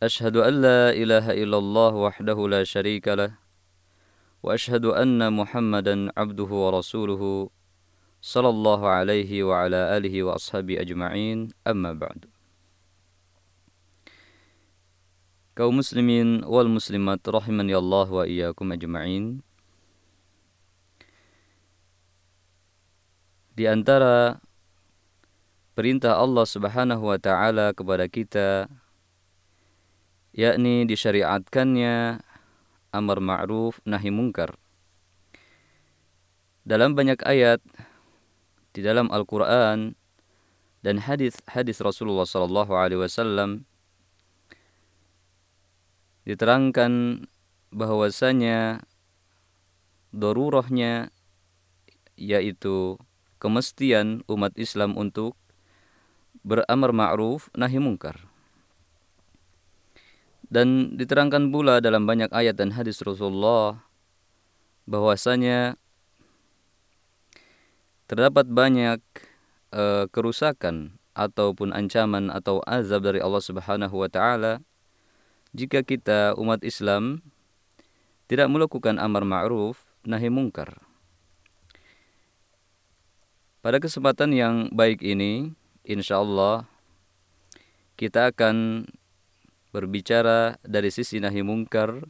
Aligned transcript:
أشهد 0.00 0.36
أن 0.36 0.64
لا 0.64 0.96
إله 0.96 1.44
إلا 1.44 1.58
الله 1.60 1.92
وحده 1.94 2.38
لا 2.48 2.64
شريك 2.64 3.04
له 3.08 3.36
وأشهد 4.40 4.84
أن 4.96 5.20
محمدا 5.32 6.08
عبده 6.16 6.50
ورسوله 6.64 7.22
صلى 8.24 8.48
الله 8.48 8.80
عليه 8.88 9.30
وعلى 9.44 9.80
آله 9.96 10.14
وأصحابه 10.22 10.80
أجمعين 10.80 11.52
أما 11.68 11.92
بعد. 11.92 12.32
كو 15.52 15.68
مسلمين 15.68 16.48
والمسلمات 16.48 17.28
رحمني 17.28 17.76
الله 17.76 18.06
وإياكم 18.12 18.66
أجمعين. 18.72 19.44
Di 23.52 23.68
antara 23.68 24.40
perintah 25.76 26.16
Allah 26.16 26.48
Subhanahu 26.48 27.12
wa 27.12 27.20
Ta'ala 27.20 27.76
kepada 27.76 28.08
kita 28.08 28.72
yakni 30.30 30.86
disyariatkannya 30.86 32.22
amar 32.94 33.18
ma'ruf 33.18 33.82
nahi 33.86 34.10
mungkar. 34.14 34.54
Dalam 36.62 36.94
banyak 36.94 37.18
ayat 37.26 37.58
di 38.70 38.80
dalam 38.84 39.10
Al-Qur'an 39.10 39.98
dan 40.86 40.96
hadis-hadis 41.02 41.82
Rasulullah 41.82 42.28
sallallahu 42.28 42.72
alaihi 42.72 43.02
wasallam 43.02 43.66
diterangkan 46.28 47.26
bahwasanya 47.74 48.86
darurahnya 50.14 51.10
yaitu 52.14 53.00
kemestian 53.42 54.22
umat 54.28 54.54
Islam 54.54 54.94
untuk 54.94 55.34
beramar 56.46 56.94
ma'ruf 56.94 57.50
nahi 57.56 57.82
mungkar. 57.82 58.29
Dan 60.50 60.98
diterangkan 60.98 61.54
pula 61.54 61.78
dalam 61.78 62.10
banyak 62.10 62.34
ayat 62.34 62.58
dan 62.58 62.74
hadis 62.74 62.98
Rasulullah 63.06 63.86
bahwasanya 64.82 65.78
terdapat 68.10 68.50
banyak 68.50 68.98
uh, 69.70 70.10
kerusakan 70.10 70.98
ataupun 71.14 71.70
ancaman 71.70 72.34
atau 72.34 72.58
azab 72.66 73.06
dari 73.06 73.22
Allah 73.22 73.38
Subhanahu 73.38 73.94
wa 73.94 74.10
taala 74.10 74.58
jika 75.54 75.86
kita 75.86 76.34
umat 76.34 76.66
Islam 76.66 77.22
tidak 78.26 78.50
melakukan 78.50 78.98
amar 78.98 79.22
ma'ruf 79.22 79.86
nahi 80.02 80.26
mungkar. 80.30 80.82
Pada 83.62 83.76
kesempatan 83.76 84.32
yang 84.32 84.54
baik 84.72 85.04
ini, 85.04 85.52
insya 85.86 86.22
Allah 86.22 86.66
kita 87.94 88.32
akan 88.32 88.88
berbicara 89.70 90.58
dari 90.66 90.90
sisi 90.90 91.22
nahi 91.22 91.46
mungkar 91.46 92.02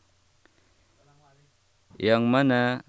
yang 2.00 2.24
mana 2.24 2.80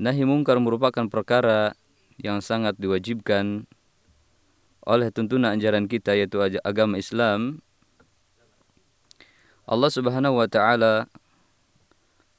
nahi 0.00 0.24
mungkar 0.24 0.56
merupakan 0.58 1.04
perkara 1.06 1.76
yang 2.16 2.40
sangat 2.40 2.80
diwajibkan 2.80 3.68
oleh 4.84 5.08
tuntunan 5.12 5.56
ajaran 5.56 5.88
kita 5.88 6.12
yaitu 6.12 6.40
agama 6.40 7.00
Islam. 7.00 7.64
Allah 9.64 9.88
Subhanahu 9.88 10.36
wa 10.40 10.48
taala 10.48 11.08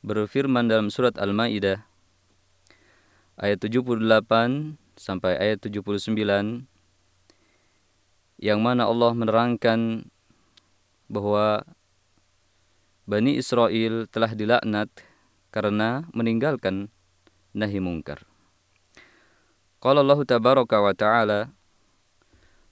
berfirman 0.05 0.69
dalam 0.69 0.93
surat 0.93 1.17
Al-Maidah 1.17 1.81
ayat 3.41 3.57
78 3.65 4.05
sampai 4.93 5.33
ayat 5.41 5.57
79 5.65 6.69
yang 8.39 8.59
mana 8.59 8.87
Allah 8.87 9.11
menerangkan 9.15 10.07
bahwa 11.07 11.63
Bani 13.05 13.37
Israel 13.37 14.09
telah 14.09 14.33
dilaknat 14.33 14.89
karena 15.53 16.09
meninggalkan 16.09 16.89
nahi 17.53 17.77
mungkar. 17.77 18.25
Qala 19.77 20.01
Allah 20.01 20.19
tabaraka 20.25 20.81
wa 20.81 20.89
ta'ala 20.97 21.53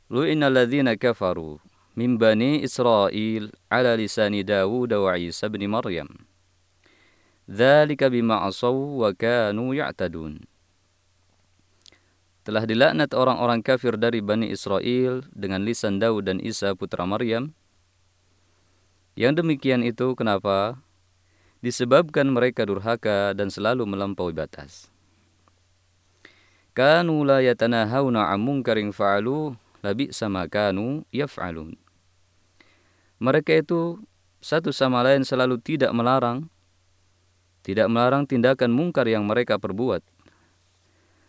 Lu'ina 0.09 0.49
alladhina 0.49 0.97
kafaru 0.97 1.61
min 1.93 2.17
bani 2.17 2.65
Israel 2.65 3.53
ala 3.69 3.93
lisani 3.93 4.41
Dawud 4.41 4.89
wa 4.89 5.13
Isa 5.15 5.53
bin 5.53 5.69
Maryam. 5.69 6.09
Dzalika 7.45 8.09
bima 8.09 8.41
asaw 8.49 8.73
wa 8.73 9.13
kanu 9.13 9.77
ya'tadun 9.77 10.41
telah 12.43 12.67
dilaknat 12.67 13.15
orang-orang 13.15 13.63
kafir 13.63 13.95
dari 13.95 14.19
Bani 14.19 14.51
Israel 14.51 15.23
dengan 15.31 15.63
lisan 15.63 15.99
Daud 15.99 16.27
dan 16.27 16.43
Isa 16.43 16.75
putra 16.75 17.07
Maryam. 17.07 17.55
Yang 19.15 19.43
demikian 19.43 19.81
itu 19.83 20.11
kenapa? 20.19 20.75
Disebabkan 21.63 22.27
mereka 22.27 22.67
durhaka 22.67 23.31
dan 23.31 23.47
selalu 23.47 23.87
melampaui 23.87 24.35
batas. 24.35 24.91
Kanu 26.75 27.23
la 27.23 27.39
yatanahawna 27.39 28.27
an 28.27 28.39
munkarin 28.43 28.91
fa'alu 28.91 29.55
labi 29.79 30.11
sama 30.11 30.43
kanu 30.51 31.07
yaf'alun. 31.15 31.79
Mereka 33.23 33.63
itu 33.63 34.03
satu 34.43 34.75
sama 34.75 34.99
lain 34.99 35.23
selalu 35.23 35.55
tidak 35.63 35.95
melarang 35.95 36.51
tidak 37.63 37.87
melarang 37.87 38.27
tindakan 38.27 38.75
mungkar 38.75 39.07
yang 39.07 39.23
mereka 39.23 39.55
perbuat 39.55 40.03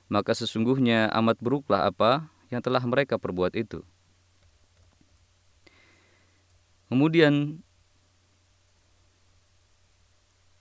maka 0.09 0.37
sesungguhnya 0.37 1.09
amat 1.13 1.41
buruklah 1.41 1.89
apa 1.89 2.29
yang 2.53 2.61
telah 2.61 2.83
mereka 2.85 3.17
perbuat 3.17 3.57
itu. 3.57 3.83
Kemudian 6.93 7.65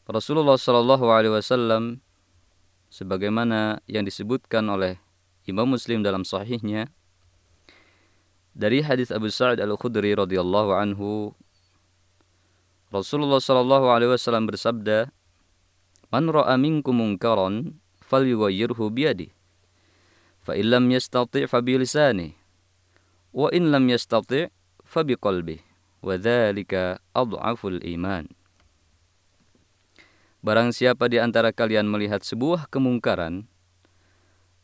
Rasulullah 0.07 0.59
Shallallahu 0.59 1.05
Alaihi 1.11 1.33
Wasallam 1.35 2.03
sebagaimana 2.93 3.81
yang 3.89 4.05
disebutkan 4.05 4.69
oleh 4.69 5.01
Imam 5.49 5.65
Muslim 5.65 6.05
dalam 6.05 6.23
sahihnya 6.23 6.87
dari 8.53 8.85
hadis 8.85 9.09
Abu 9.09 9.33
Sa'id 9.33 9.57
Al-Khudri 9.57 10.13
radhiyallahu 10.13 10.71
anhu 10.77 11.33
Rasulullah 12.93 13.41
Shallallahu 13.41 13.89
alaihi 13.89 14.13
wasallam 14.13 14.45
bersabda 14.45 15.09
Man 16.13 16.29
ra'a 16.29 16.53
minkum 16.61 17.01
munkaran 17.01 17.81
falyughayyirhu 18.13 18.93
biyadihi. 18.93 19.33
Fa 20.45 20.53
illam 20.53 20.85
yastati' 20.93 21.49
fa 21.49 21.65
bilisani 21.65 22.37
wa 23.33 23.49
in 23.49 23.73
lam 23.73 23.89
yastati' 23.89 24.53
fa 24.85 25.01
biqalbi 25.01 25.57
wa 26.05 26.13
dzalika 26.21 27.01
adhaful 27.17 27.81
iman. 27.81 28.29
Barang 30.43 30.75
siapa 30.75 31.09
di 31.09 31.17
antara 31.17 31.55
kalian 31.55 31.89
melihat 31.89 32.21
sebuah 32.21 32.69
kemungkaran 32.69 33.49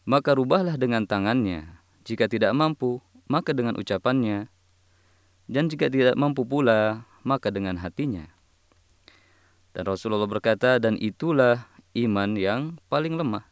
maka 0.04 0.36
rubahlah 0.36 0.76
dengan 0.78 1.08
tangannya. 1.10 1.82
Jika 2.04 2.30
tidak 2.30 2.54
mampu 2.54 3.02
maka 3.32 3.56
dengan 3.56 3.80
ucapannya. 3.80 4.52
Dan 5.50 5.72
jika 5.72 5.90
tidak 5.90 6.14
mampu 6.20 6.46
pula 6.46 7.08
maka 7.24 7.50
dengan 7.50 7.80
hatinya. 7.80 8.28
Dan 9.72 9.88
Rasulullah 9.88 10.28
berkata 10.28 10.82
dan 10.82 11.00
itulah 11.00 11.70
iman 11.94 12.38
yang 12.38 12.78
paling 12.90 13.18
lemah 13.18 13.50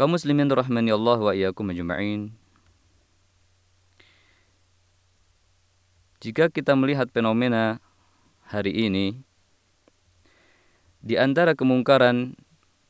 Kaum 0.00 0.16
muslimin 0.16 0.48
rahmani 0.48 0.96
Allah 0.96 1.20
wa 1.20 1.36
iyyakum 1.36 1.68
ajma'in. 1.76 2.32
Jika 6.24 6.48
kita 6.48 6.72
melihat 6.72 7.12
fenomena 7.12 7.84
hari 8.48 8.72
ini 8.72 9.20
di 11.04 11.20
antara 11.20 11.52
kemungkaran 11.52 12.32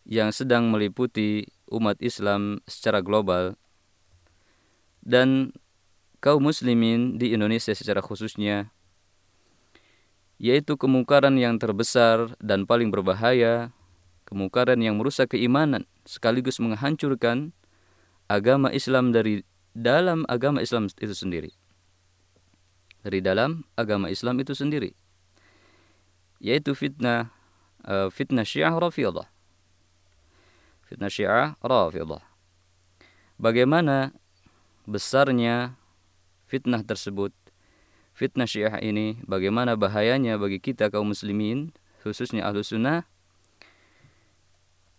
yang 0.06 0.30
sedang 0.30 0.70
meliputi 0.70 1.50
umat 1.66 1.98
Islam 1.98 2.62
secara 2.70 3.02
global 3.02 3.58
dan 5.02 5.50
kaum 6.22 6.46
muslimin 6.46 7.18
di 7.18 7.34
Indonesia 7.34 7.74
secara 7.74 7.98
khususnya 7.98 8.70
yaitu 10.40 10.80
kemungkaran 10.80 11.36
yang 11.36 11.60
terbesar 11.60 12.32
dan 12.40 12.64
paling 12.64 12.88
berbahaya 12.88 13.76
kemungkaran 14.24 14.80
yang 14.80 14.96
merusak 14.96 15.36
keimanan 15.36 15.84
sekaligus 16.08 16.56
menghancurkan 16.56 17.52
agama 18.24 18.72
Islam 18.72 19.12
dari 19.12 19.44
dalam 19.76 20.24
agama 20.32 20.64
Islam 20.64 20.88
itu 20.88 21.12
sendiri. 21.12 21.52
Dari 23.04 23.20
dalam 23.20 23.68
agama 23.76 24.08
Islam 24.08 24.40
itu 24.40 24.56
sendiri. 24.56 24.96
yaitu 26.40 26.72
fitnah 26.72 27.28
uh, 27.84 28.08
fitnah 28.08 28.48
Syiah 28.48 28.72
Rafidhah. 28.72 29.28
Fitnah 30.88 31.12
Syiah 31.12 31.52
Rafidhah. 31.60 32.24
Bagaimana 33.36 34.16
besarnya 34.88 35.76
fitnah 36.48 36.80
tersebut? 36.80 37.36
Fitnah 38.20 38.44
Syiah 38.44 38.76
ini 38.84 39.16
bagaimana 39.24 39.80
bahayanya 39.80 40.36
bagi 40.36 40.60
kita 40.60 40.92
kaum 40.92 41.08
muslimin 41.08 41.72
khususnya 42.04 42.44
ahlu 42.44 42.60
sunnah 42.60 43.08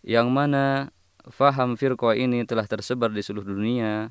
yang 0.02 0.34
mana 0.34 0.90
faham 1.30 1.78
firqah 1.78 2.18
ini 2.18 2.42
telah 2.50 2.66
tersebar 2.66 3.14
di 3.14 3.22
seluruh 3.22 3.54
dunia 3.54 4.10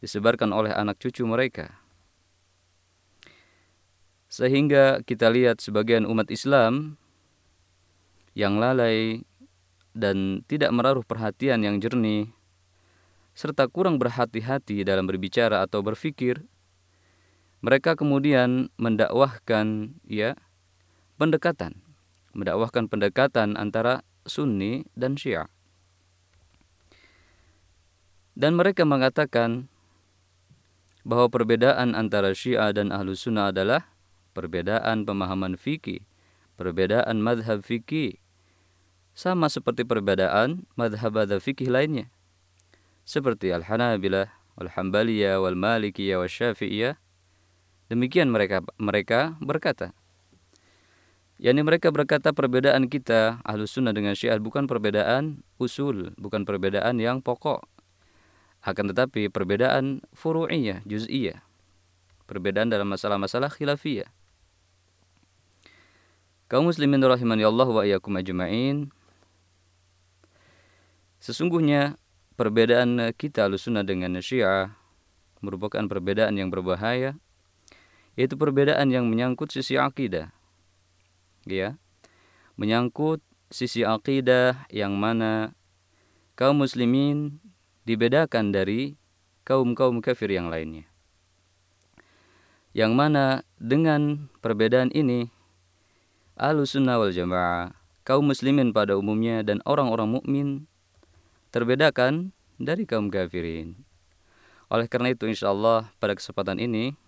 disebarkan 0.00 0.56
oleh 0.56 0.72
anak 0.72 0.96
cucu 0.96 1.20
mereka. 1.28 1.76
Sehingga 4.32 5.04
kita 5.04 5.28
lihat 5.28 5.60
sebagian 5.60 6.08
umat 6.08 6.32
Islam 6.32 6.96
yang 8.32 8.56
lalai 8.56 9.20
dan 9.92 10.40
tidak 10.48 10.72
menaruh 10.72 11.04
perhatian 11.04 11.60
yang 11.60 11.76
jernih 11.76 12.32
serta 13.36 13.68
kurang 13.68 14.00
berhati-hati 14.00 14.80
dalam 14.80 15.04
berbicara 15.04 15.60
atau 15.60 15.84
berpikir 15.84 16.40
mereka 17.64 17.96
kemudian 17.96 18.68
mendakwahkan 18.76 19.96
ya 20.04 20.36
pendekatan 21.16 21.80
mendakwahkan 22.36 22.90
pendekatan 22.90 23.56
antara 23.56 24.02
Sunni 24.26 24.84
dan 24.92 25.14
Syiah. 25.14 25.48
Dan 28.34 28.58
mereka 28.58 28.82
mengatakan 28.82 29.70
bahwa 31.06 31.30
perbedaan 31.30 31.94
antara 31.94 32.34
Syiah 32.34 32.74
dan 32.74 32.90
Ahlu 32.90 33.14
Sunnah 33.14 33.54
adalah 33.54 33.86
perbedaan 34.34 35.06
pemahaman 35.06 35.54
fikih, 35.54 36.02
perbedaan 36.58 37.22
madhab 37.22 37.62
fikih, 37.62 38.18
sama 39.14 39.46
seperti 39.46 39.86
perbedaan 39.86 40.66
madhab-madhab 40.74 41.38
fikih 41.38 41.70
lainnya, 41.70 42.10
seperti 43.06 43.54
Al-Hanabilah, 43.54 44.34
Al-Hambaliyah, 44.58 45.38
Wal-Malikiyah, 45.38 46.18
Wal-Syafi'iyah. 46.18 46.98
Demikian 47.92 48.32
mereka 48.32 48.64
mereka 48.80 49.36
berkata 49.44 49.92
yakni 51.38 51.66
mereka 51.66 51.90
berkata 51.90 52.30
perbedaan 52.30 52.86
kita 52.86 53.42
ahlus 53.42 53.74
sunnah 53.74 53.90
dengan 53.90 54.14
syiah 54.14 54.38
bukan 54.38 54.70
perbedaan 54.70 55.42
usul, 55.58 56.14
bukan 56.16 56.46
perbedaan 56.46 56.98
yang 57.02 57.18
pokok. 57.20 57.66
Akan 58.64 58.88
tetapi 58.88 59.28
perbedaan 59.28 60.00
furu'iyah, 60.16 60.80
juz'iyah. 60.88 61.44
Perbedaan 62.24 62.72
dalam 62.72 62.88
masalah-masalah 62.88 63.52
khilafiyah. 63.52 64.08
Kaum 66.48 66.72
muslimin 66.72 67.04
rahimani 67.04 67.44
Allah 67.44 67.68
wa 67.68 67.84
iyyakum 67.84 68.16
ajma'in. 68.16 68.88
Sesungguhnya 71.20 72.00
perbedaan 72.40 73.12
kita 73.20 73.52
sunnah 73.60 73.84
dengan 73.84 74.16
syiah 74.24 74.72
merupakan 75.44 75.84
perbedaan 75.84 76.32
yang 76.40 76.48
berbahaya 76.48 77.20
yaitu 78.14 78.38
perbedaan 78.38 78.90
yang 78.90 79.06
menyangkut 79.10 79.50
sisi 79.50 79.78
akidah 79.78 80.30
ya 81.44 81.76
menyangkut 82.54 83.20
sisi 83.50 83.82
akidah 83.82 84.66
yang 84.70 84.96
mana 84.96 85.54
kaum 86.34 86.62
muslimin 86.62 87.38
dibedakan 87.86 88.50
dari 88.50 88.98
kaum-kaum 89.44 90.00
kafir 90.00 90.32
yang 90.32 90.48
lainnya. 90.48 90.88
Yang 92.74 92.92
mana 92.96 93.24
dengan 93.60 94.26
perbedaan 94.42 94.90
ini 94.90 95.30
Ahlussunnah 96.34 96.98
wal 96.98 97.14
Jamaah, 97.14 97.70
kaum 98.02 98.26
muslimin 98.26 98.74
pada 98.74 98.98
umumnya 98.98 99.46
dan 99.46 99.62
orang-orang 99.62 100.18
mukmin 100.18 100.48
terbedakan 101.54 102.34
dari 102.58 102.82
kaum 102.82 103.06
kafirin. 103.06 103.78
Oleh 104.66 104.90
karena 104.90 105.14
itu 105.14 105.30
insyaallah 105.30 105.94
pada 106.02 106.18
kesempatan 106.18 106.58
ini 106.58 106.98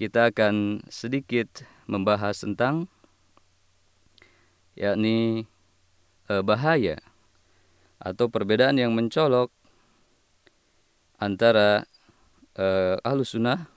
kita 0.00 0.32
akan 0.32 0.80
sedikit 0.88 1.60
membahas 1.84 2.40
tentang 2.40 2.88
yakni 4.72 5.44
e, 6.24 6.34
bahaya 6.40 6.96
atau 8.00 8.32
perbedaan 8.32 8.80
yang 8.80 8.96
mencolok 8.96 9.52
antara 11.20 11.84
e, 12.56 12.96
ahlu 13.04 13.28
sunnah 13.28 13.68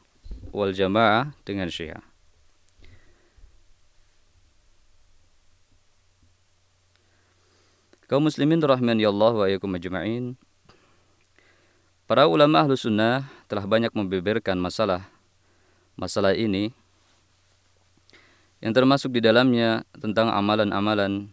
wal 0.55 0.71
jamaah 0.71 1.35
dengan 1.43 1.67
syiah. 1.67 1.99
Kaum 8.07 8.31
muslimin 8.31 8.63
rahman 8.63 8.95
ya 8.95 9.11
Allah 9.11 9.33
wa 9.35 9.47
yakum 9.51 9.75
ajma'in. 9.75 10.39
Para 12.07 12.31
ulama 12.31 12.63
ahlu 12.63 12.79
sunnah 12.79 13.27
telah 13.51 13.67
banyak 13.67 13.91
membeberkan 13.91 14.55
masalah 14.55 15.12
masalah 15.95 16.33
ini 16.33 16.73
yang 18.63 18.71
termasuk 18.71 19.11
di 19.11 19.19
dalamnya 19.19 19.83
tentang 19.99 20.31
amalan-amalan 20.31 21.27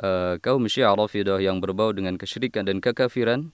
uh, 0.00 0.40
kaum 0.40 0.64
Syiah 0.64 0.96
Rafidah 0.96 1.36
yang 1.36 1.60
berbau 1.60 1.92
dengan 1.92 2.16
kesyirikan 2.16 2.64
dan 2.64 2.80
kekafiran. 2.80 3.52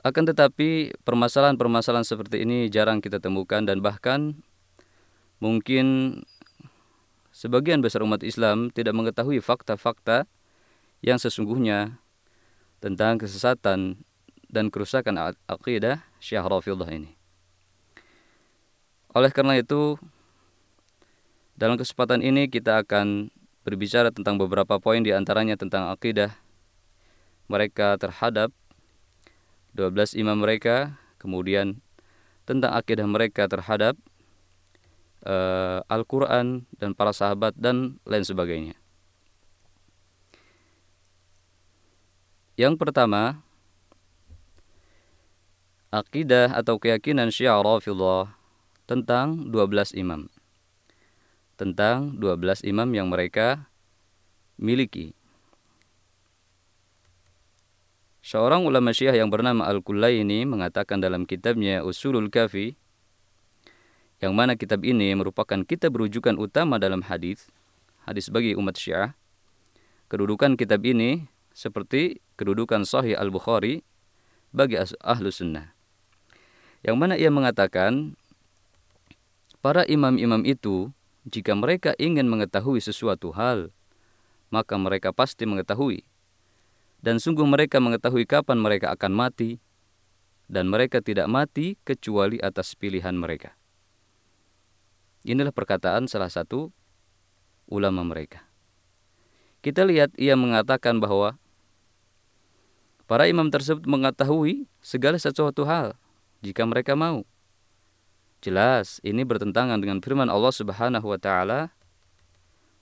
Akan 0.00 0.24
tetapi 0.24 0.96
permasalahan-permasalahan 1.04 2.08
seperti 2.08 2.48
ini 2.48 2.72
jarang 2.72 3.04
kita 3.04 3.20
temukan 3.20 3.60
dan 3.60 3.84
bahkan 3.84 4.40
mungkin 5.44 6.16
sebagian 7.36 7.84
besar 7.84 8.00
umat 8.00 8.24
Islam 8.24 8.72
tidak 8.72 8.96
mengetahui 8.96 9.44
fakta-fakta 9.44 10.24
yang 11.04 11.20
sesungguhnya 11.20 12.00
tentang 12.80 13.20
kesesatan 13.20 14.00
dan 14.48 14.72
kerusakan 14.72 15.36
akidah 15.44 16.00
Syiah 16.16 16.48
Rafidah 16.48 16.88
ini. 16.88 17.19
Oleh 19.10 19.34
karena 19.34 19.58
itu, 19.58 19.98
dalam 21.58 21.74
kesempatan 21.74 22.22
ini 22.22 22.46
kita 22.46 22.86
akan 22.86 23.34
berbicara 23.66 24.14
tentang 24.14 24.38
beberapa 24.38 24.78
poin 24.78 25.02
di 25.02 25.10
antaranya 25.10 25.58
tentang 25.58 25.90
akidah 25.90 26.30
mereka 27.50 27.98
terhadap 27.98 28.54
12 29.74 30.14
imam 30.14 30.38
mereka, 30.38 30.94
kemudian 31.18 31.82
tentang 32.46 32.70
akidah 32.70 33.06
mereka 33.06 33.50
terhadap 33.50 33.98
uh, 35.26 35.82
Al-Quran 35.90 36.70
dan 36.78 36.94
para 36.94 37.10
sahabat 37.10 37.58
dan 37.58 37.98
lain 38.06 38.22
sebagainya. 38.22 38.78
Yang 42.54 42.78
pertama, 42.78 43.42
akidah 45.90 46.54
atau 46.54 46.78
keyakinan 46.78 47.34
Syiah 47.34 47.58
Rafidhah 47.58 48.39
tentang 48.90 49.46
12 49.54 49.94
imam 49.94 50.26
tentang 51.54 52.16
12 52.16 52.64
imam 52.66 52.88
yang 52.90 53.12
mereka 53.12 53.68
miliki. 54.56 55.12
Seorang 58.24 58.64
ulama 58.64 58.96
syiah 58.96 59.12
yang 59.12 59.28
bernama 59.28 59.68
Al-Kulaini 59.68 60.48
mengatakan 60.48 61.04
dalam 61.04 61.28
kitabnya 61.28 61.84
Usulul 61.84 62.32
Kafi, 62.32 62.80
yang 64.24 64.32
mana 64.32 64.56
kitab 64.56 64.80
ini 64.88 65.12
merupakan 65.12 65.60
kitab 65.68 66.00
rujukan 66.00 66.40
utama 66.40 66.80
dalam 66.80 67.04
hadis, 67.04 67.52
hadis 68.08 68.32
bagi 68.32 68.56
umat 68.56 68.80
syiah. 68.80 69.12
Kedudukan 70.08 70.56
kitab 70.56 70.80
ini 70.84 71.28
seperti 71.52 72.24
kedudukan 72.40 72.88
Sahih 72.88 73.20
Al-Bukhari 73.20 73.84
bagi 74.48 74.80
ahlu 74.80 75.28
sunnah. 75.28 75.76
Yang 76.80 76.96
mana 76.96 77.14
ia 77.20 77.28
mengatakan, 77.28 78.16
para 79.60 79.84
imam-imam 79.84 80.44
itu 80.44 80.92
jika 81.28 81.52
mereka 81.52 81.92
ingin 82.00 82.26
mengetahui 82.26 82.80
sesuatu 82.80 83.32
hal, 83.36 83.68
maka 84.48 84.74
mereka 84.80 85.12
pasti 85.12 85.44
mengetahui. 85.44 86.04
Dan 87.00 87.16
sungguh 87.16 87.44
mereka 87.48 87.80
mengetahui 87.80 88.28
kapan 88.28 88.60
mereka 88.60 88.92
akan 88.92 89.12
mati, 89.12 89.60
dan 90.50 90.68
mereka 90.68 91.00
tidak 91.00 91.30
mati 91.30 91.78
kecuali 91.86 92.36
atas 92.42 92.76
pilihan 92.76 93.14
mereka. 93.16 93.56
Inilah 95.24 95.52
perkataan 95.52 96.08
salah 96.08 96.32
satu 96.32 96.72
ulama 97.68 98.02
mereka. 98.02 98.44
Kita 99.60 99.84
lihat 99.84 100.16
ia 100.16 100.34
mengatakan 100.34 100.96
bahwa 100.98 101.36
para 103.04 103.28
imam 103.28 103.52
tersebut 103.52 103.84
mengetahui 103.84 104.64
segala 104.80 105.20
sesuatu 105.20 105.68
hal 105.68 105.94
jika 106.40 106.64
mereka 106.64 106.96
mau. 106.96 107.28
Jelas 108.40 109.04
ini 109.04 109.24
bertentangan 109.24 109.80
dengan 109.80 110.00
firman 110.00 110.32
Allah 110.32 110.52
Subhanahu 110.52 111.04
wa 111.04 111.20
taala, 111.20 111.72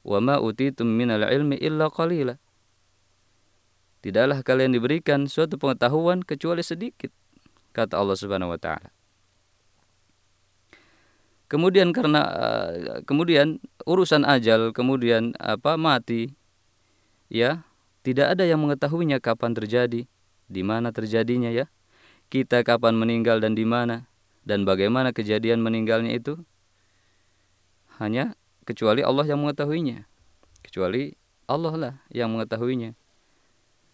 "Wa 0.07 0.19
ma 0.23 0.39
utitum 0.39 0.87
minal 0.87 1.27
ilmi 1.27 1.59
illa 1.59 1.91
qalila." 1.91 2.39
Tidaklah 3.99 4.47
kalian 4.47 4.71
diberikan 4.71 5.27
suatu 5.27 5.59
pengetahuan 5.59 6.23
kecuali 6.23 6.63
sedikit, 6.63 7.11
kata 7.75 7.99
Allah 7.99 8.15
Subhanahu 8.15 8.55
wa 8.55 8.61
taala. 8.63 8.95
kemudian 11.49 11.97
karena 11.97 12.23
uh, 12.29 12.71
kemudian 13.09 13.59
urusan 13.89 14.23
ajal 14.29 14.71
kemudian 14.77 15.33
apa 15.41 15.81
mati 15.81 16.37
ya 17.33 17.65
tidak 18.05 18.37
ada 18.37 18.45
yang 18.45 18.61
mengetahuinya 18.61 19.19
kapan 19.19 19.57
terjadi 19.57 20.05
di 20.49 20.63
mana 20.63 20.93
terjadinya 20.93 21.49
ya 21.49 21.67
kita 22.29 22.61
kapan 22.61 22.95
meninggal 23.01 23.41
dan 23.41 23.57
di 23.57 23.65
mana 23.65 24.05
dan 24.49 24.65
bagaimana 24.65 25.13
kejadian 25.13 25.61
meninggalnya 25.61 26.17
itu? 26.17 26.41
Hanya 28.01 28.33
kecuali 28.65 29.05
Allah 29.05 29.29
yang 29.29 29.45
mengetahuinya. 29.45 30.09
Kecuali 30.65 31.13
Allah 31.45 31.75
lah 31.77 31.95
yang 32.09 32.33
mengetahuinya. 32.33 32.97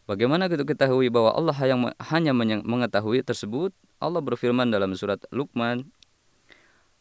Bagaimana 0.06 0.46
kita 0.46 0.62
ketahui 0.62 1.10
bahwa 1.10 1.34
Allah 1.34 1.58
yang 1.66 1.90
hanya 1.98 2.30
mengetahui 2.62 3.26
tersebut? 3.26 3.74
Allah 3.98 4.22
berfirman 4.22 4.70
dalam 4.70 4.94
surat 4.94 5.18
Luqman 5.34 5.90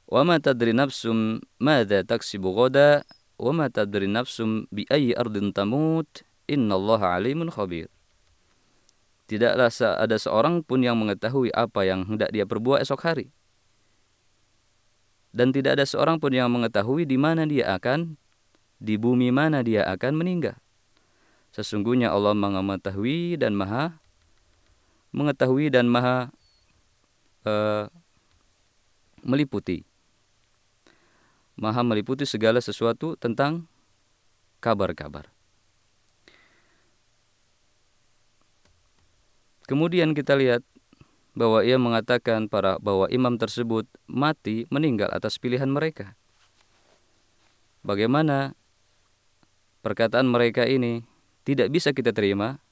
wa 0.09 0.21
ma 0.25 0.39
tadri 0.41 0.71
nafsum 0.71 1.43
madza 1.59 2.01
taksibu 2.07 2.55
ghada 2.55 3.03
wa 3.35 3.51
ma 3.51 3.65
tadri 3.67 4.07
nafsum 4.07 4.65
bi 4.71 4.87
ayyi 4.87 5.11
ardin 5.13 5.51
tamut 5.51 6.07
innallaha 6.47 7.19
alimun 7.19 7.51
khabir. 7.51 7.91
Tidaklah 9.27 9.67
ada 9.99 10.15
seorang 10.15 10.63
pun 10.63 10.79
yang 10.79 10.95
mengetahui 10.95 11.51
apa 11.51 11.83
yang 11.83 12.07
hendak 12.07 12.31
dia 12.31 12.47
perbuat 12.47 12.81
esok 12.87 13.03
hari. 13.03 13.27
Dan 15.33 15.49
tidak 15.49 15.81
ada 15.81 15.85
seorang 15.89 16.21
pun 16.21 16.29
yang 16.29 16.53
mengetahui 16.53 17.09
di 17.09 17.17
mana 17.17 17.49
dia 17.49 17.73
akan, 17.73 18.15
di 18.77 19.01
bumi 19.01 19.33
mana 19.33 19.65
dia 19.65 19.81
akan 19.89 20.13
meninggal. 20.13 20.55
Sesungguhnya 21.53 22.13
Allah 22.13 22.37
mengetahui 22.37 23.37
dan 23.41 23.57
maha 23.57 23.97
mengetahui 25.13 25.69
dan 25.69 25.85
maha 25.85 26.33
uh, 27.45 27.85
meliputi. 29.21 29.85
Maha 31.53 31.85
meliputi 31.85 32.25
segala 32.25 32.57
sesuatu 32.57 33.13
tentang 33.13 33.69
kabar-kabar. 34.57 35.29
Kemudian 39.69 40.17
kita 40.17 40.33
lihat 40.33 40.65
bahwa 41.33 41.65
ia 41.65 41.81
mengatakan 41.81 42.45
para 42.45 42.77
bahwa 42.77 43.09
imam 43.09 43.37
tersebut 43.41 43.89
mati 44.05 44.69
meninggal 44.69 45.09
atas 45.09 45.41
pilihan 45.41 45.69
mereka. 45.69 46.13
Bagaimana 47.83 48.55
perkataan 49.81 50.29
mereka 50.29 50.63
ini 50.63 51.03
tidak 51.43 51.73
bisa 51.73 51.91
kita 51.91 52.15
terima 52.15 52.63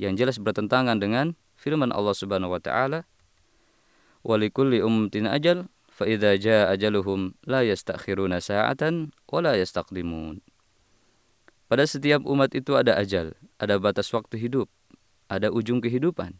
yang 0.00 0.16
jelas 0.16 0.40
bertentangan 0.40 0.98
dengan 0.98 1.36
firman 1.54 1.92
Allah 1.92 2.16
Subhanahu 2.16 2.56
wa 2.56 2.60
taala 2.60 3.06
walikulli 4.26 4.82
ummatin 4.82 5.30
ajal 5.30 5.70
fa 5.92 6.08
idza 6.08 6.34
jaa 6.40 6.72
ajaluhum 6.72 7.36
la 7.46 7.62
yastakhiruna 7.62 8.42
sa'atan 8.42 9.14
wa 9.30 9.38
la 9.44 9.54
yastaqdimun 9.60 10.42
pada 11.70 11.86
setiap 11.86 12.26
umat 12.26 12.50
itu 12.56 12.74
ada 12.74 12.98
ajal 12.98 13.38
ada 13.60 13.78
batas 13.78 14.10
waktu 14.10 14.40
hidup 14.40 14.66
ada 15.30 15.54
ujung 15.54 15.78
kehidupan. 15.78 16.34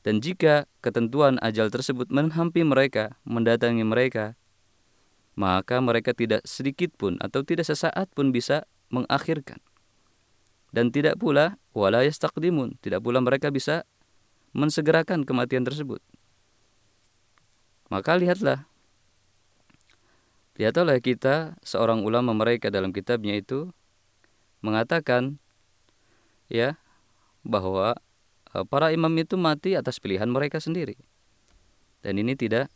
Dan 0.00 0.24
jika 0.24 0.64
ketentuan 0.80 1.36
ajal 1.44 1.68
tersebut 1.68 2.08
menhampi 2.08 2.64
mereka, 2.64 3.20
mendatangi 3.28 3.84
mereka, 3.84 4.32
maka 5.36 5.76
mereka 5.84 6.16
tidak 6.16 6.40
sedikit 6.48 6.88
pun 6.96 7.20
atau 7.20 7.44
tidak 7.44 7.68
sesaat 7.68 8.08
pun 8.16 8.32
bisa 8.32 8.64
mengakhirkan. 8.88 9.60
Dan 10.72 10.88
tidak 10.88 11.20
pula 11.20 11.60
wala 11.76 12.00
yastaqdimun, 12.08 12.80
tidak 12.80 13.04
pula 13.04 13.20
mereka 13.20 13.52
bisa 13.52 13.84
mensegerakan 14.56 15.28
kematian 15.28 15.68
tersebut. 15.68 16.00
Maka 17.92 18.16
lihatlah 18.16 18.70
Lihatlah 20.60 21.00
kita 21.00 21.56
seorang 21.64 22.04
ulama 22.04 22.36
mereka 22.36 22.68
dalam 22.68 22.92
kitabnya 22.92 23.32
itu 23.32 23.72
mengatakan 24.60 25.40
ya 26.50 26.76
bahwa 27.46 27.96
e, 28.52 28.66
para 28.66 28.90
imam 28.90 29.14
itu 29.16 29.38
mati 29.38 29.78
atas 29.78 30.02
pilihan 30.02 30.28
mereka 30.28 30.58
sendiri. 30.58 30.98
Dan 32.04 32.18
ini 32.18 32.36
tidak 32.36 32.68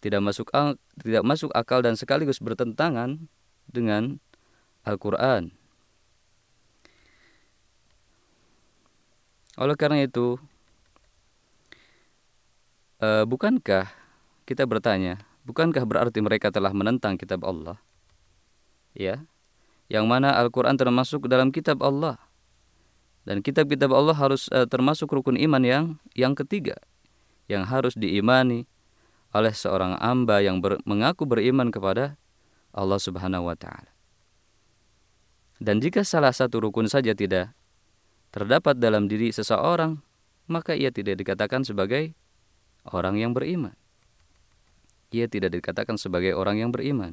tidak 0.00 0.24
masuk 0.24 0.48
tidak 1.02 1.24
masuk 1.26 1.50
akal 1.52 1.84
dan 1.84 1.98
sekaligus 1.98 2.40
bertentangan 2.40 3.28
dengan 3.68 4.16
Al-Qur'an. 4.86 5.52
Oleh 9.60 9.76
karena 9.76 10.08
itu, 10.08 10.40
uh, 13.04 13.28
bukankah 13.28 13.92
kita 14.48 14.64
bertanya, 14.64 15.20
bukankah 15.44 15.84
berarti 15.84 16.24
mereka 16.24 16.48
telah 16.48 16.72
menentang 16.72 17.20
kitab 17.20 17.44
Allah? 17.44 17.76
Ya, 18.96 19.28
yang 19.92 20.08
mana 20.08 20.32
Al-Quran 20.40 20.80
termasuk 20.80 21.28
dalam 21.28 21.52
kitab 21.52 21.84
Allah. 21.84 22.16
Dan 23.28 23.44
kitab-kitab 23.44 23.92
Allah 23.92 24.16
harus 24.16 24.48
uh, 24.48 24.64
termasuk 24.64 25.12
rukun 25.12 25.36
iman 25.36 25.60
yang 25.60 25.84
yang 26.16 26.32
ketiga, 26.32 26.80
yang 27.46 27.68
harus 27.68 27.92
diimani 27.92 28.64
oleh 29.30 29.54
seorang 29.54 29.94
hamba 30.00 30.42
yang 30.42 30.58
ber, 30.58 30.80
mengaku 30.88 31.28
beriman 31.28 31.68
kepada 31.70 32.16
Allah 32.72 32.98
Subhanahu 32.98 33.46
wa 33.46 33.56
taala. 33.58 33.92
Dan 35.60 35.78
jika 35.84 36.00
salah 36.02 36.32
satu 36.32 36.64
rukun 36.64 36.88
saja 36.88 37.12
tidak 37.12 37.52
terdapat 38.32 38.80
dalam 38.80 39.06
diri 39.06 39.28
seseorang, 39.28 40.00
maka 40.48 40.72
ia 40.72 40.88
tidak 40.88 41.20
dikatakan 41.20 41.62
sebagai 41.62 42.16
orang 42.88 43.20
yang 43.20 43.36
beriman. 43.36 43.76
Ia 45.12 45.28
tidak 45.28 45.60
dikatakan 45.60 46.00
sebagai 46.00 46.32
orang 46.32 46.62
yang 46.62 46.70
beriman. 46.72 47.12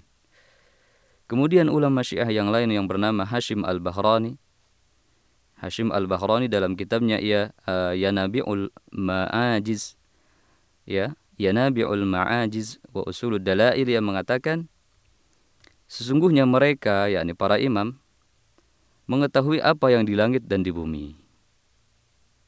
Kemudian 1.27 1.67
ulama 1.67 2.07
Syiah 2.07 2.29
yang 2.31 2.47
lain 2.47 2.71
yang 2.71 2.87
bernama 2.87 3.27
Hashim 3.27 3.67
Al-Bahrani 3.67 4.39
Hashim 5.57 5.89
Al-Bahrani 5.89 6.45
dalam 6.45 6.77
kitabnya 6.77 7.17
ia 7.17 7.49
uh, 7.65 7.93
Yanabi'ul 7.93 8.69
Ma'ajiz 8.93 9.97
ya 10.85 11.17
Yanabi'ul 11.41 12.05
Ma'ajiz 12.05 12.77
wa 12.93 13.05
Usulud 13.05 13.41
Dalail 13.41 13.85
yang 13.85 14.05
mengatakan 14.05 14.69
sesungguhnya 15.89 16.45
mereka 16.45 17.09
yakni 17.09 17.33
para 17.33 17.57
imam 17.57 17.97
mengetahui 19.07 19.63
apa 19.63 19.89
yang 19.89 20.03
di 20.03 20.13
langit 20.13 20.45
dan 20.45 20.61
di 20.61 20.69
bumi. 20.69 21.15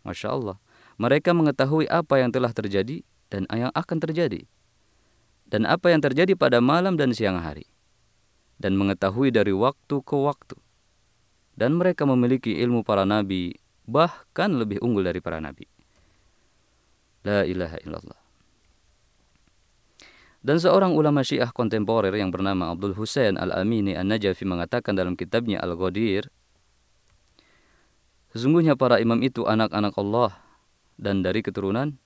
Masya 0.04 0.36
Allah. 0.36 0.58
Mereka 1.00 1.32
mengetahui 1.32 1.88
apa 1.88 2.20
yang 2.20 2.30
telah 2.30 2.52
terjadi 2.52 3.02
dan 3.32 3.48
yang 3.48 3.72
akan 3.72 3.98
terjadi. 4.04 4.44
Dan 5.48 5.64
apa 5.66 5.90
yang 5.90 6.04
terjadi 6.04 6.36
pada 6.36 6.60
malam 6.60 7.00
dan 7.00 7.16
siang 7.16 7.40
hari 7.40 7.66
dan 8.60 8.76
mengetahui 8.76 9.32
dari 9.32 9.56
waktu 9.56 10.04
ke 10.04 10.16
waktu. 10.20 10.60
Dan 11.60 11.76
mereka 11.76 12.08
memiliki 12.08 12.56
ilmu 12.56 12.88
para 12.88 13.04
nabi, 13.04 13.52
bahkan 13.84 14.56
lebih 14.56 14.80
unggul 14.80 15.04
dari 15.04 15.20
para 15.20 15.44
nabi. 15.44 15.68
La 17.28 17.44
ilaha 17.44 17.76
illallah. 17.84 18.22
Dan 20.40 20.56
seorang 20.56 20.96
ulama 20.96 21.20
syiah 21.20 21.52
kontemporer 21.52 22.16
yang 22.16 22.32
bernama 22.32 22.72
Abdul 22.72 22.96
Hussein 22.96 23.36
Al-Amini 23.36 23.92
An-Najafi 24.00 24.48
mengatakan 24.48 24.96
dalam 24.96 25.20
kitabnya 25.20 25.60
Al-Ghadir, 25.60 26.32
Sesungguhnya 28.30 28.78
para 28.78 29.02
imam 29.02 29.20
itu 29.26 29.50
anak-anak 29.50 29.98
Allah 29.98 30.38
dan 31.02 31.26
dari 31.26 31.42
keturunan 31.42 31.98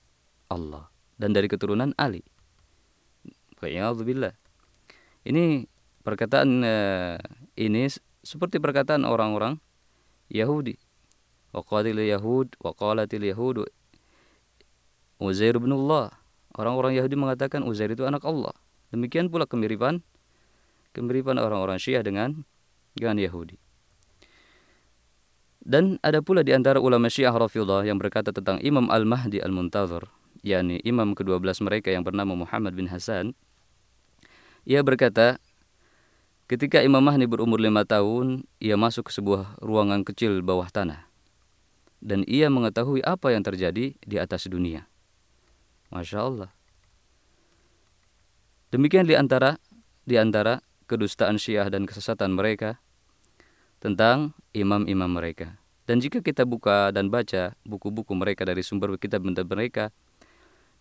Allah 0.48 0.88
dan 1.20 1.36
dari 1.36 1.46
keturunan 1.52 1.92
Ali. 2.00 2.24
Ini 5.24 5.44
Perkataan 6.04 6.60
uh, 6.60 7.16
ini 7.56 7.88
seperti 8.24 8.58
perkataan 8.58 9.04
orang-orang 9.04 9.60
Yahudi. 10.32 10.80
Waqatil 11.54 12.02
Yahud, 12.02 12.58
waqalatil 12.58 13.22
Yahud 13.22 13.68
Uzair 15.22 15.54
bin 15.62 15.70
Allah. 15.70 16.10
Orang-orang 16.58 16.98
Yahudi 16.98 17.14
mengatakan 17.14 17.62
Uzair 17.62 17.94
itu 17.94 18.02
anak 18.02 18.26
Allah. 18.26 18.50
Demikian 18.90 19.30
pula 19.30 19.46
kemiripan 19.46 20.02
kemiripan 20.94 21.38
orang-orang 21.38 21.78
Syiah 21.78 22.02
dengan 22.02 22.46
dengan 22.94 23.18
Yahudi. 23.18 23.58
Dan 25.64 25.98
ada 26.04 26.20
pula 26.20 26.44
di 26.44 26.52
antara 26.52 26.78
ulama 26.78 27.10
Syiah 27.10 27.34
Rafidhah 27.34 27.88
yang 27.88 27.98
berkata 27.98 28.30
tentang 28.30 28.60
Imam 28.60 28.86
Al-Mahdi 28.92 29.40
Al-Muntazir, 29.40 30.06
yakni 30.44 30.78
imam 30.84 31.16
ke-12 31.16 31.64
mereka 31.64 31.88
yang 31.88 32.04
bernama 32.04 32.36
Muhammad 32.36 32.76
bin 32.76 32.86
Hasan. 32.92 33.32
Ia 34.68 34.84
berkata, 34.84 35.40
Ketika 36.44 36.84
Imam 36.84 37.00
Mahdi 37.00 37.24
berumur 37.24 37.56
lima 37.56 37.88
tahun, 37.88 38.44
ia 38.60 38.76
masuk 38.76 39.08
ke 39.08 39.12
sebuah 39.16 39.56
ruangan 39.64 40.04
kecil 40.04 40.44
bawah 40.44 40.68
tanah. 40.68 41.08
Dan 42.04 42.20
ia 42.28 42.52
mengetahui 42.52 43.00
apa 43.00 43.32
yang 43.32 43.40
terjadi 43.40 43.96
di 43.96 44.16
atas 44.20 44.44
dunia. 44.44 44.84
Masya 45.88 46.20
Allah. 46.20 46.52
Demikian 48.68 49.08
di 49.08 49.16
antara, 49.16 49.56
di 50.04 50.20
antara 50.20 50.60
kedustaan 50.84 51.40
syiah 51.40 51.72
dan 51.72 51.88
kesesatan 51.88 52.36
mereka 52.36 52.76
tentang 53.80 54.36
imam-imam 54.52 55.08
mereka. 55.16 55.56
Dan 55.88 56.00
jika 56.00 56.20
kita 56.20 56.44
buka 56.44 56.92
dan 56.92 57.08
baca 57.08 57.56
buku-buku 57.64 58.12
mereka 58.12 58.44
dari 58.44 58.60
sumber 58.60 58.96
kitab 59.00 59.24
mereka, 59.24 59.92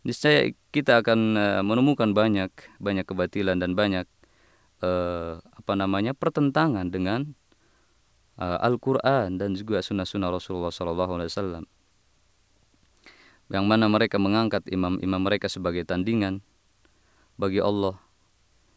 niscaya 0.03 0.51
kita 0.75 1.00
akan 1.00 1.20
uh, 1.39 1.62
menemukan 1.63 2.12
banyak 2.12 2.51
banyak 2.84 3.08
kebatilan 3.08 3.60
dan 3.60 3.75
banyak 3.75 4.08
uh, 4.83 5.39
apa 5.39 5.73
namanya 5.79 6.11
pertentangan 6.11 6.91
dengan 6.91 7.31
uh, 8.35 8.59
Al-Qur'an 8.59 9.39
dan 9.39 9.55
juga 9.55 9.79
sunnah-sunnah 9.79 10.29
Rasulullah 10.29 10.69
SAW 10.69 11.63
yang 13.51 13.65
mana 13.69 13.85
mereka 13.87 14.17
mengangkat 14.19 14.65
imam-imam 14.67 15.21
mereka 15.21 15.45
sebagai 15.51 15.85
tandingan 15.85 16.41
bagi 17.37 17.61
Allah. 17.61 17.99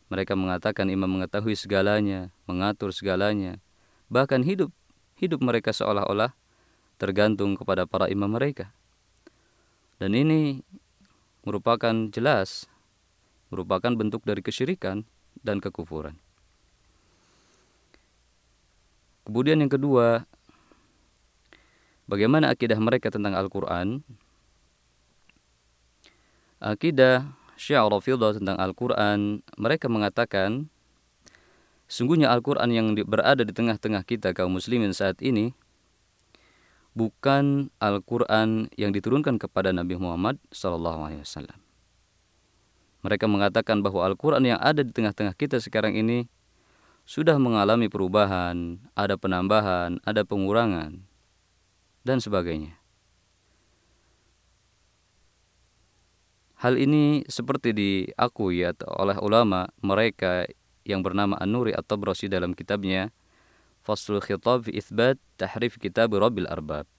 Mereka 0.07 0.39
mengatakan 0.39 0.87
imam 0.87 1.19
mengetahui 1.19 1.59
segalanya 1.59 2.31
mengatur 2.47 2.95
segalanya 2.95 3.59
bahkan 4.07 4.47
hidup 4.47 4.71
hidup 5.19 5.43
mereka 5.43 5.75
seolah-olah 5.75 6.31
tergantung 6.95 7.59
kepada 7.59 7.91
para 7.91 8.07
imam 8.07 8.31
mereka. 8.31 8.71
Dan 9.97 10.15
ini 10.15 10.63
merupakan 11.43 11.95
jelas 12.13 12.71
merupakan 13.51 13.91
bentuk 13.97 14.23
dari 14.23 14.45
kesyirikan 14.45 15.09
dan 15.47 15.63
kekufuran. 15.63 16.19
Kemudian 19.23 19.63
yang 19.63 19.71
kedua, 19.71 20.27
bagaimana 22.11 22.51
akidah 22.51 22.79
mereka 22.83 23.11
tentang 23.15 23.39
Al-Quran? 23.39 24.03
Akidah 26.59 27.31
Syiah 27.57 27.89
Rafidah 27.89 28.37
tentang 28.37 28.61
Al-Quran, 28.61 29.41
mereka 29.57 29.89
mengatakan, 29.89 30.69
sungguhnya 31.89 32.29
Al-Quran 32.29 32.69
yang 32.69 32.87
berada 33.09 33.43
di 33.43 33.51
tengah-tengah 33.51 34.05
kita 34.05 34.37
kaum 34.37 34.55
muslimin 34.55 34.93
saat 34.93 35.19
ini, 35.25 35.57
bukan 36.93 37.73
Al-Quran 37.83 38.73
yang 38.77 38.93
diturunkan 38.93 39.41
kepada 39.41 39.73
Nabi 39.73 39.97
Muhammad 39.99 40.39
SAW. 40.55 41.66
Mereka 43.07 43.31
mengatakan 43.31 43.87
bahwa 43.87 44.03
Al-Quran 44.03 44.43
yang 44.43 44.59
ada 44.59 44.83
di 44.83 44.91
tengah-tengah 44.91 45.39
kita 45.39 45.63
sekarang 45.63 45.95
ini 45.95 46.27
sudah 47.07 47.39
mengalami 47.39 47.87
perubahan, 47.87 48.83
ada 48.99 49.15
penambahan, 49.15 50.03
ada 50.03 50.27
pengurangan, 50.27 51.07
dan 52.03 52.19
sebagainya. 52.19 52.75
Hal 56.59 56.83
ini 56.83 57.23
seperti 57.31 57.71
diakui 57.71 58.67
oleh 58.91 59.17
ulama 59.23 59.71
mereka 59.79 60.43
yang 60.83 61.07
bernama 61.07 61.39
An-Nuri 61.39 61.79
atau 61.79 61.95
Brosi 61.95 62.27
dalam 62.27 62.59
kitabnya 62.59 63.15
Faslul 63.87 64.19
Khitab 64.19 64.67
fi 64.67 64.75
Ithbat 64.75 65.15
Tahrif 65.39 65.79
Kitab 65.79 66.11
Rabbil 66.11 66.51
Arbab. 66.51 66.91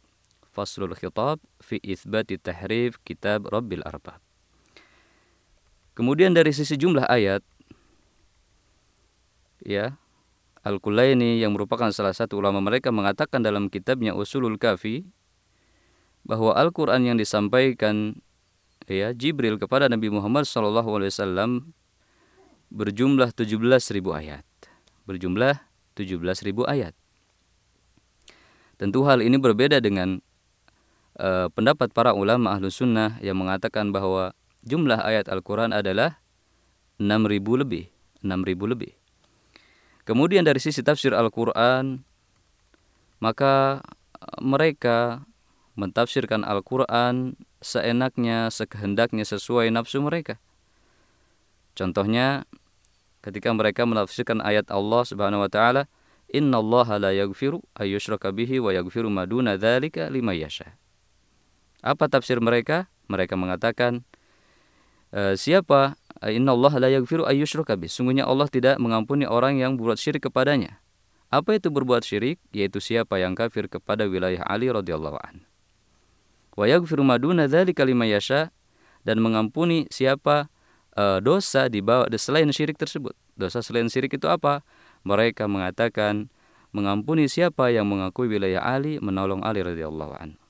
Faslul 0.56 0.96
Khitab 0.96 1.44
fi 1.60 1.84
Ithbat 1.84 2.32
Tahrif 2.40 2.96
Kitab 3.04 3.52
Rabbil 3.52 3.84
Arbab. 3.84 4.27
Kemudian 5.98 6.38
dari 6.38 6.54
sisi 6.54 6.78
jumlah 6.78 7.10
ayat 7.10 7.42
ya 9.66 9.98
Al-Kulaini 10.62 11.42
yang 11.42 11.58
merupakan 11.58 11.90
salah 11.90 12.14
satu 12.14 12.38
ulama 12.38 12.62
mereka 12.62 12.94
mengatakan 12.94 13.42
dalam 13.42 13.66
kitabnya 13.66 14.14
Usulul 14.14 14.62
Kafi 14.62 15.10
bahwa 16.22 16.54
Al-Qur'an 16.54 17.02
yang 17.02 17.18
disampaikan 17.18 18.22
ya 18.86 19.10
Jibril 19.16 19.58
kepada 19.58 19.90
Nabi 19.90 20.14
Muhammad 20.14 20.46
SAW 20.46 21.66
berjumlah 22.70 23.32
17.000 23.32 23.98
ayat. 24.12 24.46
Berjumlah 25.08 25.66
17.000 25.96 26.68
ayat. 26.68 26.94
Tentu 28.78 29.02
hal 29.08 29.26
ini 29.26 29.40
berbeda 29.40 29.82
dengan 29.82 30.22
uh, 31.18 31.48
pendapat 31.50 31.90
para 31.90 32.14
ulama 32.14 32.54
ahlu 32.54 32.70
sunnah 32.70 33.18
yang 33.24 33.40
mengatakan 33.40 33.90
bahwa 33.90 34.36
jumlah 34.68 35.00
ayat 35.00 35.32
Al-Quran 35.32 35.72
adalah 35.72 36.20
6.000 37.00 37.64
lebih. 37.64 37.88
6.000 38.22 38.72
lebih. 38.74 38.92
Kemudian 40.08 40.48
dari 40.48 40.60
sisi 40.64 40.84
tafsir 40.84 41.12
Al-Quran, 41.12 42.04
maka 43.20 43.84
eh, 44.20 44.40
mereka 44.40 45.28
mentafsirkan 45.78 46.48
Al-Quran 46.48 47.36
seenaknya, 47.60 48.50
sekehendaknya 48.50 49.24
sesuai 49.28 49.70
nafsu 49.70 50.02
mereka. 50.02 50.40
Contohnya 51.78 52.50
ketika 53.22 53.54
mereka 53.54 53.86
menafsirkan 53.86 54.42
ayat 54.42 54.72
Allah 54.74 55.04
Subhanahu 55.06 55.46
wa 55.46 55.52
taala, 55.52 55.86
"Innallaha 56.32 56.98
la 56.98 57.12
yaghfiru 57.14 57.62
wa 58.64 58.72
yaghfiru 58.74 59.08
ma 59.12 59.30
duna 59.30 59.60
dzalika 59.60 60.10
liman 60.10 60.34
yasha." 60.34 60.80
Apa 61.86 62.10
tafsir 62.10 62.42
mereka? 62.42 62.90
Mereka 63.08 63.38
mengatakan, 63.38 64.04
e, 65.14 65.36
siapa 65.40 65.96
innallaha 66.24 66.82
la 66.82 66.90
yaghfiru 66.90 67.28
ayyushraka 67.28 67.78
bihi. 67.78 67.92
Sungguhnya 67.92 68.26
Allah 68.26 68.50
tidak 68.50 68.82
mengampuni 68.82 69.30
orang 69.30 69.62
yang 69.62 69.78
berbuat 69.78 70.02
syirik 70.02 70.28
kepadanya. 70.28 70.82
Apa 71.28 71.60
itu 71.60 71.68
berbuat 71.68 72.08
syirik? 72.08 72.40
Yaitu 72.56 72.80
siapa 72.80 73.20
yang 73.20 73.36
kafir 73.36 73.68
kepada 73.68 74.08
wilayah 74.08 74.42
Ali 74.48 74.72
radhiyallahu 74.72 75.20
an. 75.20 75.44
Wa 76.58 76.66
yaghfiru 76.66 77.04
ma 77.04 77.20
duna 77.20 77.46
dzalika 77.46 77.86
liman 77.86 78.10
yasha 78.10 78.50
dan 79.06 79.22
mengampuni 79.22 79.86
siapa 79.94 80.50
uh, 80.98 81.20
dosa 81.22 81.70
di 81.70 81.84
bawah 81.84 82.10
selain 82.18 82.50
syirik 82.50 82.80
tersebut. 82.80 83.14
Dosa 83.38 83.62
selain 83.62 83.92
syirik 83.92 84.18
itu 84.18 84.26
apa? 84.26 84.66
Mereka 85.06 85.46
mengatakan 85.46 86.34
mengampuni 86.74 87.30
siapa 87.30 87.70
yang 87.70 87.86
mengakui 87.86 88.26
wilayah 88.26 88.66
Ali, 88.66 88.98
menolong 88.98 89.46
Ali 89.46 89.62
radhiyallahu 89.62 90.14
an. 90.18 90.42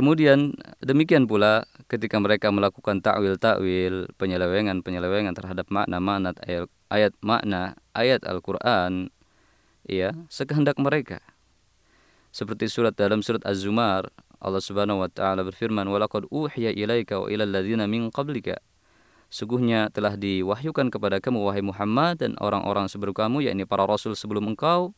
Kemudian 0.00 0.56
demikian 0.80 1.28
pula 1.28 1.68
ketika 1.84 2.16
mereka 2.16 2.48
melakukan 2.48 3.04
takwil-takwil, 3.04 4.08
penyelewengan-penyelewengan 4.16 5.36
terhadap 5.36 5.68
makna-makna 5.68 6.32
ayat, 6.40 6.72
ayat 6.88 7.12
makna 7.20 7.76
ayat 7.92 8.24
Al-Qur'an 8.24 9.12
ya, 9.84 10.16
sekehendak 10.32 10.80
mereka. 10.80 11.20
Seperti 12.32 12.72
surat 12.72 12.96
dalam 12.96 13.20
surat 13.20 13.44
Az-Zumar 13.44 14.08
Allah 14.40 14.64
Subhanahu 14.64 15.04
wa 15.04 15.10
taala 15.12 15.44
berfirman, 15.44 15.84
"Walaqad 15.84 16.32
uhiya 16.32 16.72
ilaika 16.72 17.20
wa 17.20 17.28
ilal 17.28 17.52
ladzina 17.52 17.84
min 17.84 18.08
qablika." 18.08 18.56
Sungguhnya 19.28 19.92
telah 19.92 20.16
diwahyukan 20.16 20.88
kepada 20.88 21.20
kamu 21.20 21.44
wahai 21.44 21.60
Muhammad 21.60 22.24
dan 22.24 22.40
orang-orang 22.40 22.88
sebelum 22.88 23.12
kamu 23.12 23.52
yakni 23.52 23.68
para 23.68 23.84
rasul 23.84 24.16
sebelum 24.16 24.48
engkau, 24.48 24.96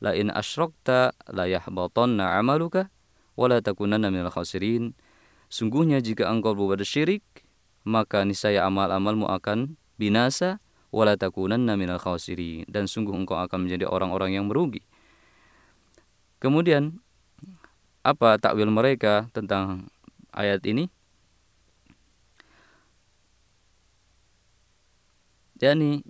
la 0.00 0.16
in 0.16 0.32
asyrakta 0.32 1.12
la 1.36 1.44
yahbatanna 1.44 2.40
'amaluka 2.40 2.88
wa 3.38 3.46
la 3.46 3.62
takunanna 3.62 4.10
minal 4.10 4.34
khasirin. 4.34 4.98
Sungguhnya 5.46 6.02
jika 6.02 6.26
engkau 6.26 6.58
berbuat 6.58 6.82
syirik, 6.82 7.22
maka 7.86 8.26
niscaya 8.26 8.66
amal-amalmu 8.66 9.30
akan 9.30 9.78
binasa 9.94 10.58
wa 10.90 11.06
la 11.06 11.14
takunanna 11.14 11.78
minal 11.78 12.02
khasirin 12.02 12.66
dan 12.66 12.90
sungguh 12.90 13.14
engkau 13.14 13.38
akan 13.38 13.70
menjadi 13.70 13.86
orang-orang 13.86 14.34
yang 14.34 14.50
merugi. 14.50 14.82
Kemudian 16.42 16.98
apa 18.02 18.38
takwil 18.42 18.70
mereka 18.70 19.30
tentang 19.30 19.86
ayat 20.34 20.62
ini? 20.66 20.90
Yani 25.58 26.06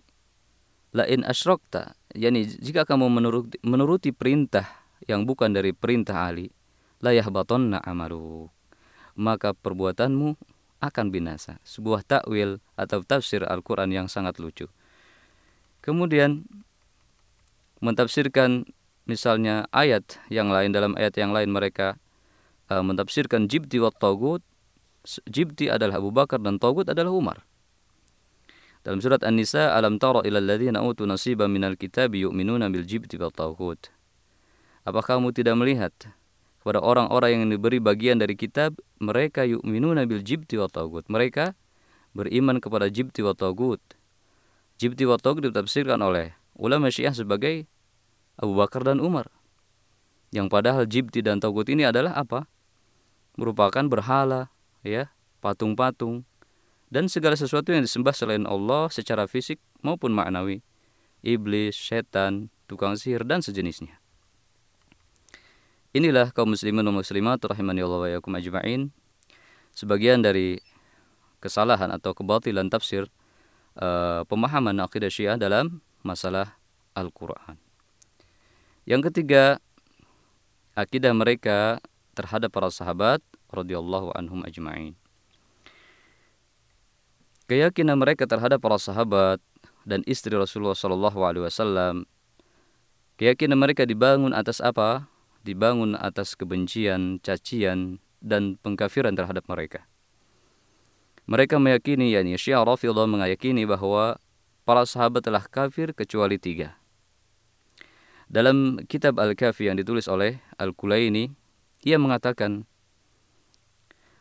lain 0.93 1.25
asyrokta, 1.25 1.97
yani 2.13 2.45
jika 2.45 2.85
kamu 2.85 3.09
menuruti, 3.09 3.57
menuruti 3.65 4.13
perintah 4.13 4.69
yang 5.09 5.25
bukan 5.25 5.57
dari 5.57 5.73
perintah 5.73 6.29
Ali, 6.29 6.53
layah 7.03 7.27
batonna 7.31 7.79
amalu, 7.83 8.51
maka 9.19 9.55
perbuatanmu 9.55 10.39
akan 10.79 11.07
binasa. 11.11 11.59
Sebuah 11.67 12.07
takwil 12.07 12.63
atau 12.79 13.03
tafsir 13.03 13.43
Al-Quran 13.43 13.91
yang 13.91 14.07
sangat 14.07 14.39
lucu. 14.39 14.71
Kemudian 15.83 16.47
mentafsirkan 17.79 18.67
misalnya 19.09 19.67
ayat 19.73 20.21
yang 20.29 20.53
lain 20.53 20.71
dalam 20.75 20.93
ayat 20.99 21.17
yang 21.17 21.33
lain 21.33 21.49
mereka 21.49 21.97
uh, 22.69 22.85
mentafsirkan 22.85 23.49
jibti 23.49 23.81
wa 23.81 23.89
tagut 23.89 24.45
jibti 25.25 25.73
adalah 25.73 26.03
Abu 26.03 26.13
Bakar 26.13 26.43
dan 26.45 26.61
tagut 26.61 26.85
adalah 26.85 27.11
Umar 27.15 27.39
dalam 28.85 29.01
surat 29.01 29.25
An-Nisa 29.25 29.73
alam 29.75 29.97
tara 29.97 30.21
ila 30.23 30.39
alladziina 30.39 30.85
utu 30.85 31.09
nasiba 31.09 31.49
minal 31.49 31.75
kitabi 31.75 32.29
yu'minuna 32.29 32.69
bil 32.69 32.85
jibti 32.85 33.17
wa 33.17 33.33
tagut 33.33 33.89
apakah 34.85 35.19
kamu 35.19 35.33
tidak 35.33 35.57
melihat 35.57 35.93
kepada 36.61 36.83
orang-orang 36.83 37.43
yang 37.43 37.45
diberi 37.49 37.79
bagian 37.79 38.19
dari 38.19 38.35
kitab 38.35 38.75
mereka 38.99 39.47
yu'minuna 39.47 40.05
bil 40.05 40.21
jibti 40.23 40.59
wa 40.59 40.67
tagut 40.67 41.07
mereka 41.07 41.55
beriman 42.13 42.59
kepada 42.59 42.91
jibti 42.91 43.23
wa 43.23 43.33
tagut 43.33 43.81
jibti 44.79 45.07
wa 45.07 45.19
tagut 45.19 45.47
ditafsirkan 45.51 45.99
oleh 46.03 46.39
ulama 46.59 46.91
Syiah 46.91 47.15
sebagai 47.15 47.71
Abu 48.39 48.55
Bakar 48.55 48.87
dan 48.87 49.03
Umar. 49.03 49.31
Yang 50.31 50.47
padahal 50.53 50.85
jibti 50.85 51.25
dan 51.25 51.43
togut 51.43 51.67
ini 51.67 51.89
adalah 51.89 52.15
apa? 52.15 52.47
Merupakan 53.35 53.87
berhala, 53.87 54.55
ya, 54.87 55.11
patung-patung, 55.43 56.23
dan 56.93 57.11
segala 57.11 57.35
sesuatu 57.35 57.75
yang 57.75 57.83
disembah 57.83 58.13
selain 58.13 58.45
Allah 58.45 58.87
secara 58.93 59.25
fisik 59.27 59.59
maupun 59.81 60.15
maknawi. 60.15 60.61
Iblis, 61.25 61.75
setan, 61.75 62.53
tukang 62.71 62.95
sihir, 62.95 63.27
dan 63.27 63.43
sejenisnya. 63.43 63.99
Inilah 65.99 66.31
kaum 66.31 66.55
muslimin 66.55 66.87
dan 66.87 66.95
muslimat 66.95 67.43
rahimani 67.43 67.83
Allah 67.83 67.99
wa 67.99 68.07
yakum 68.07 68.31
ajma'in. 68.39 68.95
sebagian 69.75 70.23
dari 70.23 70.63
kesalahan 71.43 71.91
atau 71.91 72.15
kebatilan 72.15 72.71
tafsir 72.71 73.11
uh, 73.75 74.23
pemahaman 74.31 74.79
akidah 74.79 75.11
Syiah 75.11 75.35
dalam 75.35 75.83
masalah 76.07 76.55
Al-Qur'an. 76.95 77.59
Yang 78.87 79.11
ketiga, 79.11 79.59
akidah 80.79 81.11
mereka 81.11 81.83
terhadap 82.15 82.55
para 82.55 82.71
sahabat 82.71 83.19
radhiyallahu 83.51 84.15
anhum 84.15 84.47
ajma'in. 84.47 84.95
Keyakinan 87.51 87.99
mereka 87.99 88.23
terhadap 88.31 88.63
para 88.63 88.79
sahabat 88.79 89.43
dan 89.83 90.07
istri 90.07 90.31
Rasulullah 90.39 90.79
Shallallahu 90.79 91.27
alaihi 91.27 91.43
wasallam 91.43 92.07
keyakinan 93.19 93.59
mereka 93.59 93.83
dibangun 93.83 94.31
atas 94.31 94.63
apa? 94.63 95.11
Dibangun 95.49 95.97
atas 95.97 96.37
kebencian, 96.37 97.25
cacian 97.25 98.05
dan 98.21 98.61
pengkafiran 98.61 99.17
terhadap 99.17 99.49
mereka. 99.49 99.89
Mereka 101.25 101.57
meyakini, 101.57 102.13
yakni 102.13 102.37
Syiah 102.37 102.61
Rafidah 102.61 103.09
meyakini 103.09 103.65
bahwa 103.65 104.21
para 104.69 104.85
sahabat 104.85 105.25
telah 105.25 105.41
kafir 105.49 105.97
kecuali 105.97 106.37
tiga. 106.37 106.77
Dalam 108.29 108.85
kitab 108.85 109.17
Al-Kafi 109.17 109.73
yang 109.73 109.81
ditulis 109.81 110.05
oleh 110.05 110.37
Al-Kulaini, 110.61 111.33
ia 111.81 111.97
mengatakan, 111.97 112.69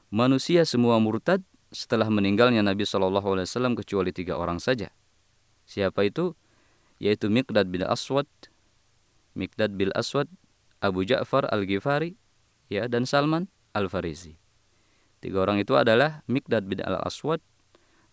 manusia 0.08 0.64
semua 0.64 0.96
murtad 1.04 1.44
setelah 1.76 2.08
meninggalnya 2.08 2.64
Nabi 2.64 2.88
Wasallam 2.88 3.76
kecuali 3.76 4.16
tiga 4.16 4.40
orang 4.40 4.64
saja. 4.64 4.96
Siapa 5.68 6.08
itu? 6.08 6.40
Yaitu 7.04 7.28
Miqdad 7.28 7.68
bin 7.68 7.84
Aswad, 7.84 8.32
Miqdad 9.36 9.76
bin 9.76 9.92
Aswad, 9.92 10.32
Abu 10.84 11.04
Ja'far 11.04 11.50
Al-Ghifari, 11.50 12.14
ya, 12.70 12.86
dan 12.86 13.10
Salman 13.10 13.50
Al-Farisi. 13.74 14.38
Tiga 15.18 15.42
orang 15.42 15.58
itu 15.58 15.74
adalah 15.74 16.22
Mikdad 16.30 16.70
bin 16.70 16.82
Al-Aswad, 16.84 17.42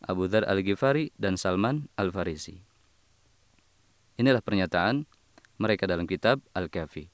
Abu 0.04 0.28
Dhar 0.28 0.48
Al-Ghifari, 0.48 1.12
dan 1.20 1.36
Salman 1.36 1.92
Al-Farisi. 2.00 2.60
Inilah 4.16 4.40
pernyataan 4.40 5.04
mereka 5.60 5.84
dalam 5.84 6.08
kitab 6.08 6.40
Al-Kafi. 6.54 7.10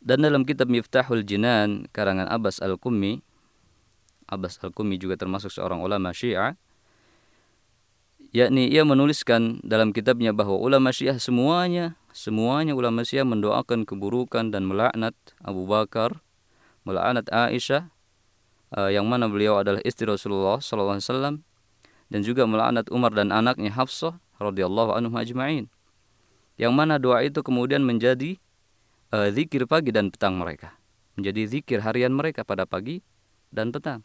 Dan 0.00 0.24
dalam 0.24 0.48
kitab 0.48 0.72
Miftahul 0.72 1.26
Jinan, 1.26 1.84
karangan 1.92 2.30
Abbas 2.30 2.62
Al-Qummi, 2.64 3.20
Abbas 4.30 4.56
Al-Qummi 4.64 4.96
juga 4.96 5.18
termasuk 5.20 5.52
seorang 5.52 5.82
ulama 5.84 6.14
syiah, 6.14 6.56
yakni 8.30 8.70
ia 8.70 8.86
menuliskan 8.86 9.58
dalam 9.66 9.90
kitabnya 9.90 10.30
bahwa 10.30 10.58
ulama 10.58 10.94
syiah 10.94 11.18
semuanya, 11.18 11.98
semuanya 12.14 12.74
ulama 12.74 13.02
syiah 13.02 13.26
mendoakan 13.26 13.86
keburukan 13.86 14.54
dan 14.54 14.66
melaknat 14.66 15.14
Abu 15.42 15.66
Bakar, 15.66 16.22
melaknat 16.86 17.26
Aisyah, 17.30 17.90
uh, 18.74 18.90
yang 18.90 19.06
mana 19.06 19.26
beliau 19.26 19.58
adalah 19.58 19.82
istri 19.82 20.06
Rasulullah 20.06 20.62
SAW 20.62 21.42
dan 22.10 22.20
juga 22.26 22.46
melaknat 22.46 22.90
Umar 22.90 23.14
dan 23.14 23.30
anaknya 23.30 23.70
Hafsah 23.74 24.18
radhiyallahu 24.42 24.94
anhu 24.94 25.14
ajma'in. 25.14 25.70
Yang 26.58 26.72
mana 26.74 27.00
doa 27.00 27.24
itu 27.24 27.40
kemudian 27.40 27.80
menjadi 27.80 28.36
uh, 29.14 29.30
zikir 29.32 29.64
pagi 29.64 29.94
dan 29.94 30.12
petang 30.12 30.36
mereka. 30.36 30.76
Menjadi 31.16 31.58
zikir 31.58 31.80
harian 31.82 32.12
mereka 32.12 32.44
pada 32.44 32.66
pagi 32.66 33.00
dan 33.50 33.72
petang. 33.72 34.04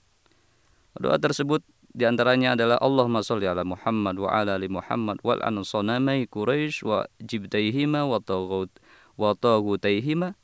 Doa 0.96 1.20
tersebut 1.20 1.60
di 1.96 2.04
antaranya 2.04 2.60
adalah 2.60 2.76
Allahumma 2.84 3.24
salli 3.24 3.48
ala 3.48 3.64
Muhammad 3.64 4.20
wa 4.20 4.28
ala 4.28 4.60
ali 4.60 4.68
Muhammad 4.68 5.24
wal 5.24 5.40
an 5.40 5.64
sanamai 5.64 6.28
Quraisy 6.28 6.84
wa 6.84 7.08
jibtaihima 7.24 8.04
wa 8.04 8.20
taghut 8.20 8.68
wa 9.16 9.32
taghutaihima 9.32 10.36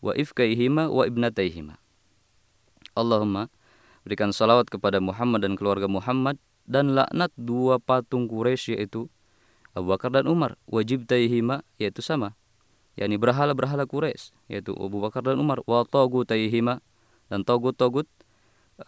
wa 0.00 0.12
ifkaihima 0.16 0.88
wa 0.88 1.04
ibnataihima. 1.04 1.76
Allahumma 2.96 3.52
berikan 4.08 4.32
salawat 4.32 4.72
kepada 4.72 4.96
Muhammad 5.04 5.44
dan 5.44 5.60
keluarga 5.60 5.84
Muhammad 5.92 6.40
dan 6.64 6.96
laknat 6.96 7.36
dua 7.36 7.76
patung 7.76 8.24
Quraisy 8.24 8.80
yaitu 8.80 9.12
Abu 9.76 9.92
Bakar 9.92 10.08
dan 10.08 10.24
Umar. 10.24 10.56
Wajib 10.64 11.04
taihima 11.04 11.60
yaitu 11.76 12.00
sama 12.00 12.32
yakni 12.96 13.20
berhala-berhala 13.20 13.84
Quraisy 13.84 14.32
yaitu 14.48 14.72
Abu 14.72 15.04
Bakar 15.04 15.20
dan 15.20 15.36
Umar. 15.36 15.60
Wa 15.68 15.84
taihima 16.24 16.80
dan 17.28 17.44
togut-togut 17.44 18.08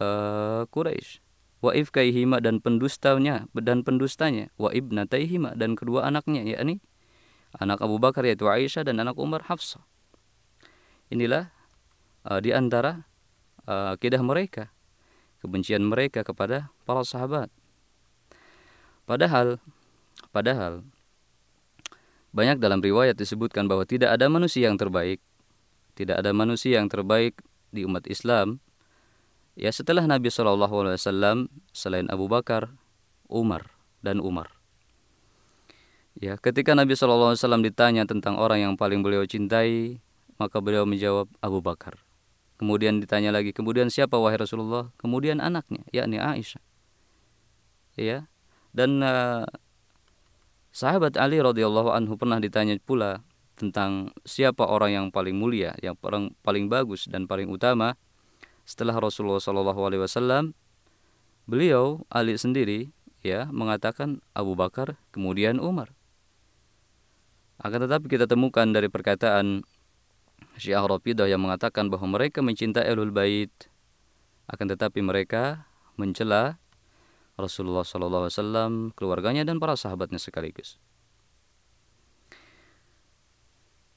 uh, 0.01 0.65
Quraisy 0.73 1.26
wa 1.67 1.75
ifkaihima 1.75 2.39
dan 2.39 2.63
pendustanya 2.63 3.51
dan 3.51 3.83
pendustanya 3.83 4.55
wa 4.55 4.71
ibnataihima 4.71 5.59
dan 5.59 5.75
kedua 5.75 6.07
anaknya 6.07 6.47
yakni 6.47 6.79
anak 7.59 7.83
Abu 7.83 7.99
Bakar 7.99 8.23
yaitu 8.23 8.47
Aisyah 8.47 8.87
dan 8.87 9.03
anak 9.03 9.19
Umar 9.19 9.51
Hafsah 9.51 9.83
inilah 11.11 11.51
uh, 12.23 12.39
di 12.39 12.55
antara 12.55 13.11
uh, 13.67 13.99
akidah 13.99 14.23
mereka 14.23 14.71
kebencian 15.47 15.87
mereka 15.87 16.27
kepada 16.27 16.75
para 16.83 17.07
sahabat. 17.07 17.53
Padahal, 19.07 19.63
padahal 20.35 20.83
banyak 22.35 22.59
dalam 22.59 22.83
riwayat 22.83 23.15
disebutkan 23.15 23.71
bahwa 23.71 23.87
tidak 23.87 24.11
ada 24.11 24.27
manusia 24.27 24.67
yang 24.67 24.75
terbaik, 24.75 25.23
tidak 25.95 26.19
ada 26.19 26.35
manusia 26.35 26.83
yang 26.83 26.91
terbaik 26.91 27.39
di 27.71 27.87
umat 27.87 28.11
Islam. 28.11 28.59
Ya 29.57 29.73
setelah 29.73 30.05
Nabi 30.05 30.29
Shallallahu 30.29 30.85
Alaihi 30.85 31.01
Wasallam 31.01 31.49
selain 31.73 32.05
Abu 32.13 32.29
Bakar, 32.29 32.77
Umar 33.25 33.73
dan 34.05 34.21
Umar. 34.21 34.53
Ya, 36.17 36.37
ketika 36.37 36.77
Nabi 36.77 36.93
Shallallahu 36.93 37.33
Alaihi 37.33 37.41
Wasallam 37.41 37.65
ditanya 37.65 38.05
tentang 38.05 38.37
orang 38.37 38.61
yang 38.61 38.75
paling 38.77 39.01
beliau 39.01 39.25
cintai, 39.25 40.05
maka 40.37 40.61
beliau 40.61 40.85
menjawab 40.85 41.33
Abu 41.41 41.65
Bakar. 41.65 41.97
Kemudian 42.61 43.01
ditanya 43.01 43.33
lagi, 43.33 43.57
kemudian 43.57 43.89
siapa 43.89 44.21
wahai 44.21 44.37
Rasulullah? 44.37 44.93
Kemudian 45.01 45.41
anaknya, 45.41 45.85
yakni 45.89 46.21
Aisyah. 46.21 46.61
Ya. 47.97 48.29
Dan 48.77 49.01
uh, 49.01 49.49
sahabat 50.69 51.17
Ali 51.17 51.41
radhiyallahu 51.41 51.97
anhu 51.97 52.21
pernah 52.21 52.37
ditanya 52.41 52.77
pula 52.81 53.25
tentang 53.57 54.13
siapa 54.29 54.69
orang 54.69 54.93
yang 54.93 55.07
paling 55.09 55.33
mulia, 55.33 55.73
yang 55.81 55.97
paling 55.97 56.37
paling 56.45 56.69
bagus 56.69 57.09
dan 57.09 57.25
paling 57.25 57.49
utama 57.49 57.97
setelah 58.67 58.99
Rasulullah 58.99 59.41
Shallallahu 59.41 59.81
alaihi 59.87 60.03
wasallam. 60.03 60.53
Beliau 61.47 62.03
Ali 62.11 62.35
sendiri 62.35 62.91
ya 63.23 63.47
mengatakan 63.49 64.19
Abu 64.35 64.59
Bakar, 64.59 64.99
kemudian 65.15 65.63
Umar. 65.63 65.95
Akan 67.63 67.81
tetapi 67.87 68.11
kita 68.11 68.27
temukan 68.27 68.69
dari 68.69 68.91
perkataan 68.91 69.65
Syiah 70.59 70.85
Rafidah 70.85 71.31
yang 71.31 71.41
mengatakan 71.41 71.89
bahwa 71.89 72.19
mereka 72.19 72.45
mencintai 72.45 72.85
Ahlul 72.91 73.15
Bait 73.15 73.71
akan 74.51 74.67
tetapi 74.75 75.01
mereka 75.01 75.67
mencela 75.97 76.61
Rasulullah 77.37 77.85
SAW, 77.85 78.97
keluarganya 78.97 79.45
dan 79.45 79.61
para 79.61 79.77
sahabatnya 79.77 80.17
sekaligus. 80.17 80.81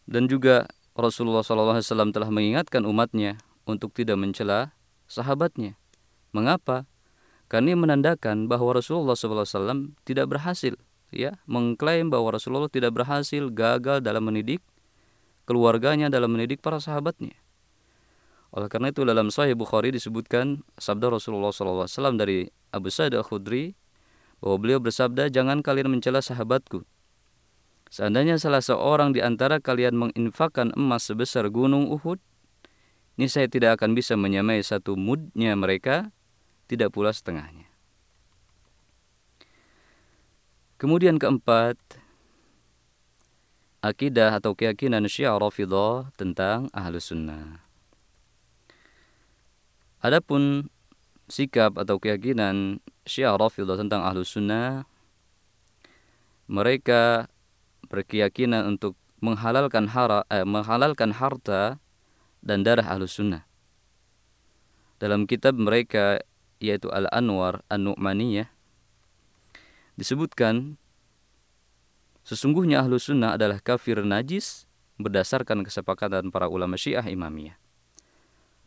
Dan 0.09 0.27
juga 0.27 0.67
Rasulullah 0.97 1.45
SAW 1.45 2.11
telah 2.11 2.27
mengingatkan 2.27 2.83
umatnya 2.83 3.39
untuk 3.69 3.93
tidak 3.93 4.17
mencela 4.17 4.73
sahabatnya. 5.05 5.77
Mengapa? 6.33 6.89
Karena 7.45 7.77
menandakan 7.77 8.49
bahwa 8.49 8.77
Rasulullah 8.77 9.17
SAW 9.17 9.93
tidak 10.05 10.29
berhasil, 10.29 10.77
ya, 11.13 11.37
mengklaim 11.45 12.09
bahwa 12.09 12.33
Rasulullah 12.33 12.69
tidak 12.69 12.97
berhasil, 12.97 13.49
gagal 13.49 14.01
dalam 14.01 14.25
mendidik 14.25 14.61
keluarganya 15.49 16.13
dalam 16.13 16.29
mendidik 16.29 16.61
para 16.61 16.77
sahabatnya. 16.77 17.33
Oleh 18.53 18.69
karena 18.69 18.93
itu 18.93 19.01
dalam 19.01 19.33
Sahih 19.33 19.57
Bukhari 19.57 19.89
disebutkan 19.89 20.61
sabda 20.77 21.09
Rasulullah 21.09 21.49
SAW 21.49 21.89
dari 22.13 22.45
Abu 22.69 22.93
Sa'id 22.93 23.17
Al-Khudri 23.17 23.73
bahwa 24.45 24.61
beliau 24.61 24.77
bersabda, 24.77 25.33
jangan 25.33 25.65
kalian 25.65 25.89
mencela 25.89 26.21
sahabatku. 26.21 26.85
Seandainya 27.89 28.37
salah 28.37 28.61
seorang 28.61 29.17
di 29.17 29.25
antara 29.25 29.57
kalian 29.57 29.97
menginfakkan 29.97 30.69
emas 30.77 31.09
sebesar 31.09 31.49
gunung 31.49 31.89
Uhud, 31.89 32.21
ini 33.19 33.27
saya 33.27 33.51
tidak 33.51 33.75
akan 33.75 33.99
bisa 33.99 34.15
menyamai 34.15 34.63
satu 34.63 34.95
mudnya 34.95 35.51
mereka, 35.59 36.07
tidak 36.71 36.95
pula 36.95 37.11
setengahnya. 37.11 37.67
Kemudian 40.79 41.19
keempat, 41.19 41.75
akidah 43.83 44.39
atau 44.39 44.55
keyakinan 44.55 45.03
Syiah 45.11 45.35
tentang 46.15 46.71
Ahlus 46.71 47.11
Sunnah. 47.11 47.59
Adapun 49.99 50.71
sikap 51.27 51.75
atau 51.75 51.99
keyakinan 51.99 52.79
Syiah 53.03 53.35
Rafidhah 53.35 53.83
tentang 53.83 53.99
Ahlus 53.99 54.31
Sunnah, 54.31 54.87
mereka 56.47 57.27
berkeyakinan 57.91 58.79
untuk 58.79 58.95
menghalalkan 59.19 59.91
hara, 59.91 60.23
eh, 60.31 60.47
menghalalkan 60.47 61.11
harta 61.11 61.83
dan 62.39 62.63
darah 62.63 62.85
Ahlus 62.87 63.15
Sunnah. 63.19 63.43
Dalam 64.99 65.23
kitab 65.27 65.55
mereka 65.55 66.19
yaitu 66.59 66.91
Al-Anwar 66.91 67.63
An-Nu'maniyah 67.71 68.51
disebutkan 69.95 70.75
Sesungguhnya 72.29 72.85
ahlu 72.85 73.01
sunnah 73.01 73.33
adalah 73.33 73.57
kafir 73.57 74.05
najis 74.05 74.69
berdasarkan 75.01 75.65
kesepakatan 75.65 76.29
para 76.29 76.45
ulama 76.45 76.77
syiah 76.77 77.01
imamiyah. 77.01 77.57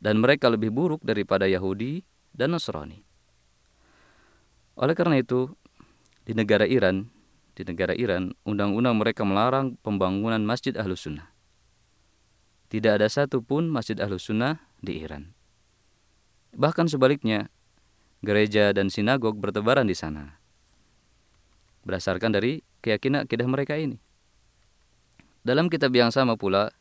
dan 0.02 0.18
mereka 0.18 0.50
lebih 0.50 0.74
buruk 0.74 0.98
daripada 1.06 1.46
Yahudi 1.46 2.02
dan 2.34 2.58
Nasrani. 2.58 3.06
Oleh 4.74 4.98
karena 4.98 5.22
itu, 5.22 5.46
di 6.26 6.34
negara 6.34 6.66
Iran, 6.66 7.06
di 7.54 7.62
negara 7.62 7.94
Iran, 7.94 8.34
undang-undang 8.42 8.98
mereka 8.98 9.22
melarang 9.22 9.78
pembangunan 9.78 10.42
masjid 10.42 10.74
ahlus 10.74 11.06
sunnah. 11.06 11.30
Tidak 12.72 12.88
ada 12.96 13.04
satupun 13.04 13.68
masjid 13.68 14.00
ahlus 14.00 14.32
sunnah 14.32 14.64
di 14.80 15.04
Iran. 15.04 15.36
Bahkan 16.56 16.88
sebaliknya, 16.88 17.52
gereja 18.24 18.72
dan 18.72 18.88
sinagog 18.88 19.36
bertebaran 19.36 19.84
di 19.84 19.92
sana. 19.92 20.40
Berdasarkan 21.84 22.32
dari 22.32 22.64
keyakinan 22.80 23.28
akidah 23.28 23.44
mereka 23.44 23.76
ini. 23.76 24.00
Dalam 25.44 25.68
kitab 25.68 25.92
yang 25.92 26.08
sama 26.08 26.40
pula, 26.40 26.72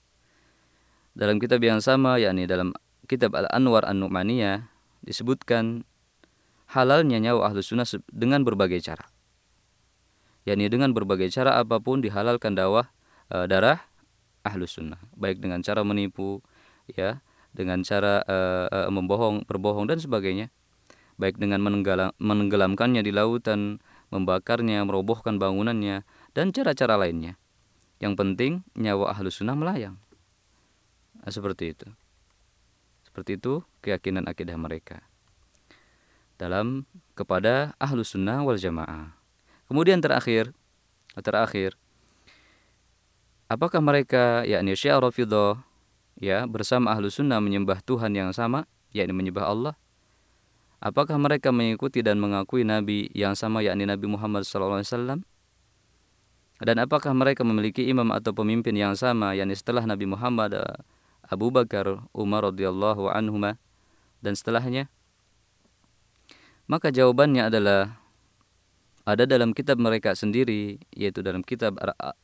dalam 1.11 1.43
kitab 1.43 1.59
yang 1.59 1.83
sama 1.83 2.15
yakni 2.23 2.47
dalam 2.47 2.71
kitab 3.11 3.35
Al-Anwar 3.35 3.83
An-Nu'maniyah 3.83 4.71
disebutkan 5.03 5.83
halalnya 6.71 7.19
nyawa 7.19 7.51
ahlu 7.51 7.59
sunnah 7.59 7.87
dengan 8.07 8.47
berbagai 8.47 8.79
cara. 8.79 9.11
yakni 10.47 10.71
dengan 10.71 10.95
berbagai 10.95 11.29
cara 11.29 11.59
apa 11.61 11.77
pun 11.77 12.01
dihalalkan 12.01 12.57
dakwah 12.57 12.89
e, 13.29 13.45
darah 13.45 13.90
ahlu 14.45 14.65
sunnah. 14.65 14.99
Baik 15.15 15.41
dengan 15.41 15.61
cara 15.61 15.81
menipu, 15.85 16.41
ya, 16.89 17.21
dengan 17.51 17.81
cara 17.85 18.23
e, 18.25 18.37
e, 18.69 18.79
membohong, 18.89 19.45
berbohong 19.45 19.89
dan 19.89 19.97
sebagainya. 19.97 20.49
Baik 21.19 21.37
dengan 21.37 21.61
menenggelam, 21.61 22.15
menenggelamkannya 22.17 23.05
di 23.05 23.13
lautan, 23.13 23.83
membakarnya, 24.09 24.81
merobohkan 24.87 25.37
bangunannya, 25.37 26.01
dan 26.33 26.49
cara-cara 26.49 26.97
lainnya. 26.97 27.37
Yang 28.01 28.13
penting 28.17 28.51
nyawa 28.73 29.13
ahlu 29.13 29.29
sunnah 29.29 29.53
melayang. 29.53 30.01
Nah, 31.21 31.29
seperti 31.29 31.77
itu. 31.77 31.87
Seperti 33.05 33.37
itu 33.37 33.61
keyakinan 33.85 34.25
akidah 34.25 34.57
mereka 34.57 35.05
dalam 36.41 36.89
kepada 37.13 37.77
ahlu 37.77 38.01
sunnah 38.01 38.41
wal 38.41 38.57
jamaah. 38.57 39.13
Kemudian 39.69 40.01
terakhir, 40.01 40.49
terakhir, 41.21 41.77
apakah 43.51 43.83
mereka 43.83 44.47
yakni 44.47 44.71
rafidah 44.79 45.59
ya 46.15 46.47
bersama 46.47 46.95
ahlu 46.95 47.11
sunnah 47.11 47.43
menyembah 47.43 47.83
Tuhan 47.83 48.15
yang 48.15 48.31
sama, 48.31 48.63
yakni 48.95 49.11
menyembah 49.11 49.45
Allah? 49.51 49.75
Apakah 50.81 51.19
mereka 51.19 51.53
mengikuti 51.53 52.01
dan 52.01 52.17
mengakui 52.17 52.63
Nabi 52.63 53.11
yang 53.13 53.37
sama 53.37 53.61
yakni 53.61 53.85
Nabi 53.85 54.07
Muhammad 54.09 54.47
SAW? 54.47 55.21
Dan 56.61 56.75
apakah 56.77 57.13
mereka 57.13 57.45
memiliki 57.45 57.85
imam 57.85 58.09
atau 58.13 58.33
pemimpin 58.33 58.73
yang 58.73 58.97
sama 58.97 59.37
yakni 59.37 59.53
setelah 59.53 59.85
Nabi 59.85 60.09
Muhammad 60.09 60.57
Abu 61.27 61.53
Bakar, 61.53 62.01
Umar 62.15 62.49
radhiyallahu 62.49 63.13
anhuma 63.13 63.61
dan 64.25 64.33
setelahnya? 64.33 64.89
Maka 66.65 66.89
jawabannya 66.89 67.51
adalah 67.51 68.00
ada 69.11 69.27
dalam 69.27 69.51
kitab 69.51 69.77
mereka 69.77 70.15
sendiri 70.15 70.79
yaitu 70.95 71.19
dalam 71.19 71.43
kitab 71.43 71.75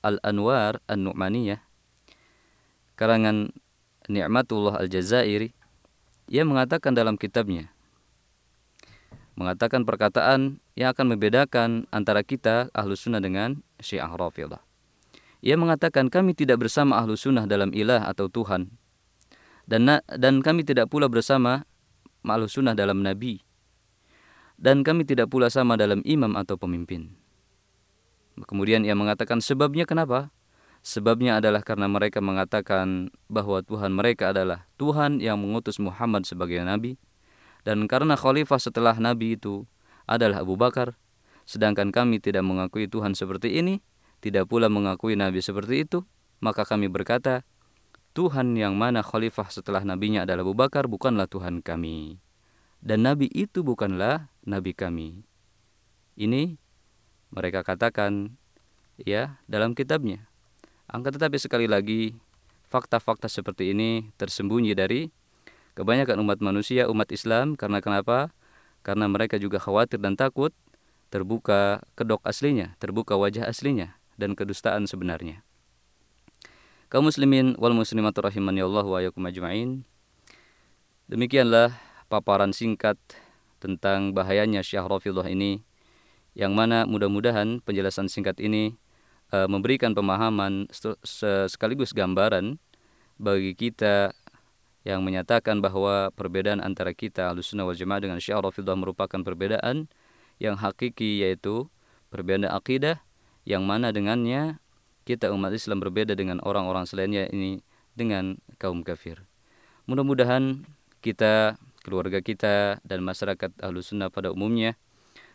Al-Anwar 0.02 0.80
An-Nu'maniyah 0.88 1.60
karangan 2.96 3.52
Ni'matullah 4.08 4.80
Al-Jazairi 4.80 5.52
ia 6.32 6.44
mengatakan 6.48 6.96
dalam 6.96 7.20
kitabnya 7.20 7.68
mengatakan 9.38 9.86
perkataan 9.86 10.58
yang 10.74 10.96
akan 10.96 11.14
membedakan 11.14 11.70
antara 11.94 12.26
kita 12.26 12.74
ahlu 12.74 12.98
sunnah 12.98 13.22
dengan 13.22 13.62
syiah 13.78 14.10
rafidah. 14.10 14.66
Ia 15.46 15.54
mengatakan 15.54 16.10
kami 16.10 16.34
tidak 16.34 16.66
bersama 16.66 16.98
ahlu 16.98 17.14
sunnah 17.14 17.46
dalam 17.46 17.70
ilah 17.70 18.10
atau 18.10 18.26
Tuhan 18.26 18.74
dan 19.68 20.00
dan 20.08 20.40
kami 20.40 20.64
tidak 20.64 20.88
pula 20.88 21.12
bersama 21.12 21.68
malu 22.24 22.48
sunnah 22.48 22.74
dalam 22.74 23.04
nabi 23.04 23.44
dan 24.58 24.82
kami 24.82 25.06
tidak 25.06 25.30
pula 25.30 25.48
sama 25.54 25.78
dalam 25.78 26.02
imam 26.04 26.34
atau 26.34 26.58
pemimpin. 26.58 27.14
Kemudian 28.38 28.86
ia 28.86 28.94
mengatakan 28.94 29.42
sebabnya 29.42 29.86
kenapa? 29.86 30.30
Sebabnya 30.86 31.42
adalah 31.42 31.66
karena 31.66 31.90
mereka 31.90 32.22
mengatakan 32.22 33.10
bahwa 33.26 33.66
Tuhan 33.66 33.94
mereka 33.98 34.30
adalah 34.30 34.70
Tuhan 34.78 35.22
yang 35.22 35.42
mengutus 35.42 35.82
Muhammad 35.82 36.24
sebagai 36.30 36.62
nabi 36.62 37.02
dan 37.66 37.90
karena 37.90 38.14
khalifah 38.14 38.62
setelah 38.62 38.94
nabi 38.96 39.36
itu 39.36 39.66
adalah 40.06 40.46
Abu 40.46 40.54
Bakar 40.54 40.96
sedangkan 41.48 41.96
kami 41.96 42.20
tidak 42.20 42.44
mengakui 42.44 42.92
Tuhan 42.92 43.16
seperti 43.16 43.56
ini, 43.64 43.80
tidak 44.20 44.52
pula 44.52 44.68
mengakui 44.68 45.16
nabi 45.16 45.40
seperti 45.40 45.88
itu, 45.88 46.04
maka 46.44 46.68
kami 46.68 46.92
berkata, 46.92 47.48
Tuhan 48.12 48.52
yang 48.60 48.76
mana 48.76 49.00
khalifah 49.00 49.48
setelah 49.48 49.88
nabinya 49.88 50.28
adalah 50.28 50.44
Abu 50.44 50.54
Bakar 50.54 50.92
bukanlah 50.92 51.26
Tuhan 51.32 51.64
kami. 51.64 52.20
Dan 52.84 53.04
nabi 53.06 53.28
itu 53.34 53.66
bukanlah 53.66 54.30
nabi 54.46 54.72
kami. 54.74 55.26
Ini 56.18 56.58
mereka 57.34 57.62
katakan 57.62 58.38
ya 59.00 59.38
dalam 59.50 59.74
kitabnya. 59.74 60.26
Angka 60.88 61.14
tetapi 61.14 61.38
sekali 61.38 61.68
lagi 61.68 62.16
fakta-fakta 62.72 63.28
seperti 63.28 63.76
ini 63.76 64.10
tersembunyi 64.16 64.72
dari 64.74 65.12
kebanyakan 65.76 66.24
umat 66.24 66.40
manusia, 66.40 66.88
umat 66.88 67.12
Islam 67.12 67.60
karena 67.60 67.84
kenapa? 67.84 68.32
Karena 68.82 69.06
mereka 69.12 69.36
juga 69.36 69.60
khawatir 69.60 70.00
dan 70.00 70.16
takut 70.16 70.56
terbuka 71.12 71.84
kedok 71.96 72.24
aslinya, 72.24 72.76
terbuka 72.80 73.20
wajah 73.20 73.48
aslinya 73.48 74.00
dan 74.16 74.36
kedustaan 74.36 74.88
sebenarnya 74.88 75.48
kaum 76.88 77.04
muslimin 77.04 77.60
wal 77.60 77.76
muslimat 77.76 78.16
rahimani 78.16 78.64
Allah 78.64 78.86
wa 78.88 79.00
yakum 79.04 79.20
ajma'in. 79.28 79.84
Demikianlah 81.08 81.76
paparan 82.08 82.56
singkat 82.56 82.98
tentang 83.60 84.16
bahayanya 84.16 84.64
Syekh 84.64 84.88
Rafidhah 84.88 85.28
ini 85.28 85.64
yang 86.38 86.54
mana 86.54 86.86
mudah-mudahan 86.86 87.60
penjelasan 87.62 88.08
singkat 88.08 88.38
ini 88.40 88.78
uh, 89.34 89.50
memberikan 89.50 89.92
pemahaman 89.92 90.70
sekaligus 91.04 91.92
gambaran 91.92 92.62
bagi 93.18 93.58
kita 93.58 94.14
yang 94.88 95.04
menyatakan 95.04 95.60
bahwa 95.60 96.14
perbedaan 96.16 96.64
antara 96.64 96.96
kita 96.96 97.34
Ahlussunnah 97.34 97.68
wal 97.68 97.76
Jamaah 97.76 98.00
dengan 98.00 98.24
Syekh 98.24 98.40
Rafidhah 98.40 98.78
merupakan 98.78 99.20
perbedaan 99.20 99.92
yang 100.40 100.56
hakiki 100.56 101.26
yaitu 101.26 101.68
perbedaan 102.08 102.48
akidah 102.48 103.02
yang 103.44 103.68
mana 103.68 103.92
dengannya 103.92 104.62
kita 105.04 105.32
umat 105.32 105.56
Islam 105.56 105.80
berbeda 105.80 106.16
dengan 106.20 106.44
orang-orang 106.44 106.84
selainnya 106.84 107.32
ini 107.32 107.64
dengan 107.96 108.38
kaum 108.60 108.84
kafir. 108.84 109.24
Mudah-mudahan 109.88 110.68
kita, 111.00 111.56
keluarga 111.88 112.20
kita 112.20 112.84
dan 112.84 113.00
masyarakat 113.08 113.56
ahlu 113.64 113.80
sunnah 113.80 114.12
pada 114.12 114.36
umumnya 114.36 114.76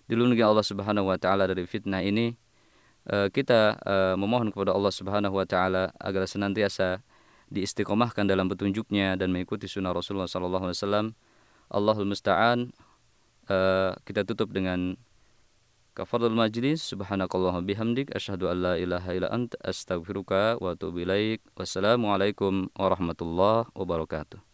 dilindungi 0.05 0.45
Allah 0.45 0.61
Subhanahu 0.61 1.09
wa 1.09 1.17
taala 1.17 1.49
dari 1.49 1.65
fitnah 1.65 2.05
ini. 2.05 2.37
Eh, 3.09 3.33
kita 3.33 3.81
eh, 3.81 4.15
memohon 4.21 4.53
kepada 4.53 4.77
Allah 4.77 4.93
Subhanahu 4.93 5.33
wa 5.33 5.49
taala 5.49 5.97
agar 5.97 6.29
senantiasa 6.29 7.01
diistiqomahkan 7.49 8.29
dalam 8.29 8.53
petunjuknya 8.53 9.17
dan 9.17 9.33
mengikuti 9.33 9.65
sunnah 9.65 9.97
Rasulullah 9.97 10.29
sallallahu 10.29 10.69
alaihi 10.69 10.79
wasallam. 10.79 11.07
Allahul 11.73 12.13
musta'an. 12.13 12.77
Eh, 13.49 13.91
kita 14.05 14.29
tutup 14.29 14.53
dengan 14.53 15.01
Kafaratul 15.93 16.33
majlis 16.33 16.81
subhanakallah 16.89 17.61
bihamdik 17.61 18.17
asyhadu 18.17 18.49
an 18.49 18.65
la 18.65 18.75
ilaha 18.81 19.13
illa 19.13 19.29
anta 19.29 19.61
astaghfiruka 19.61 20.57
wa 20.57 20.73
atubu 20.73 21.05
ilaik. 21.05 21.45
Wassalamualaikum 21.53 22.73
warahmatullahi 22.73 23.69
wabarakatuh. 23.77 24.52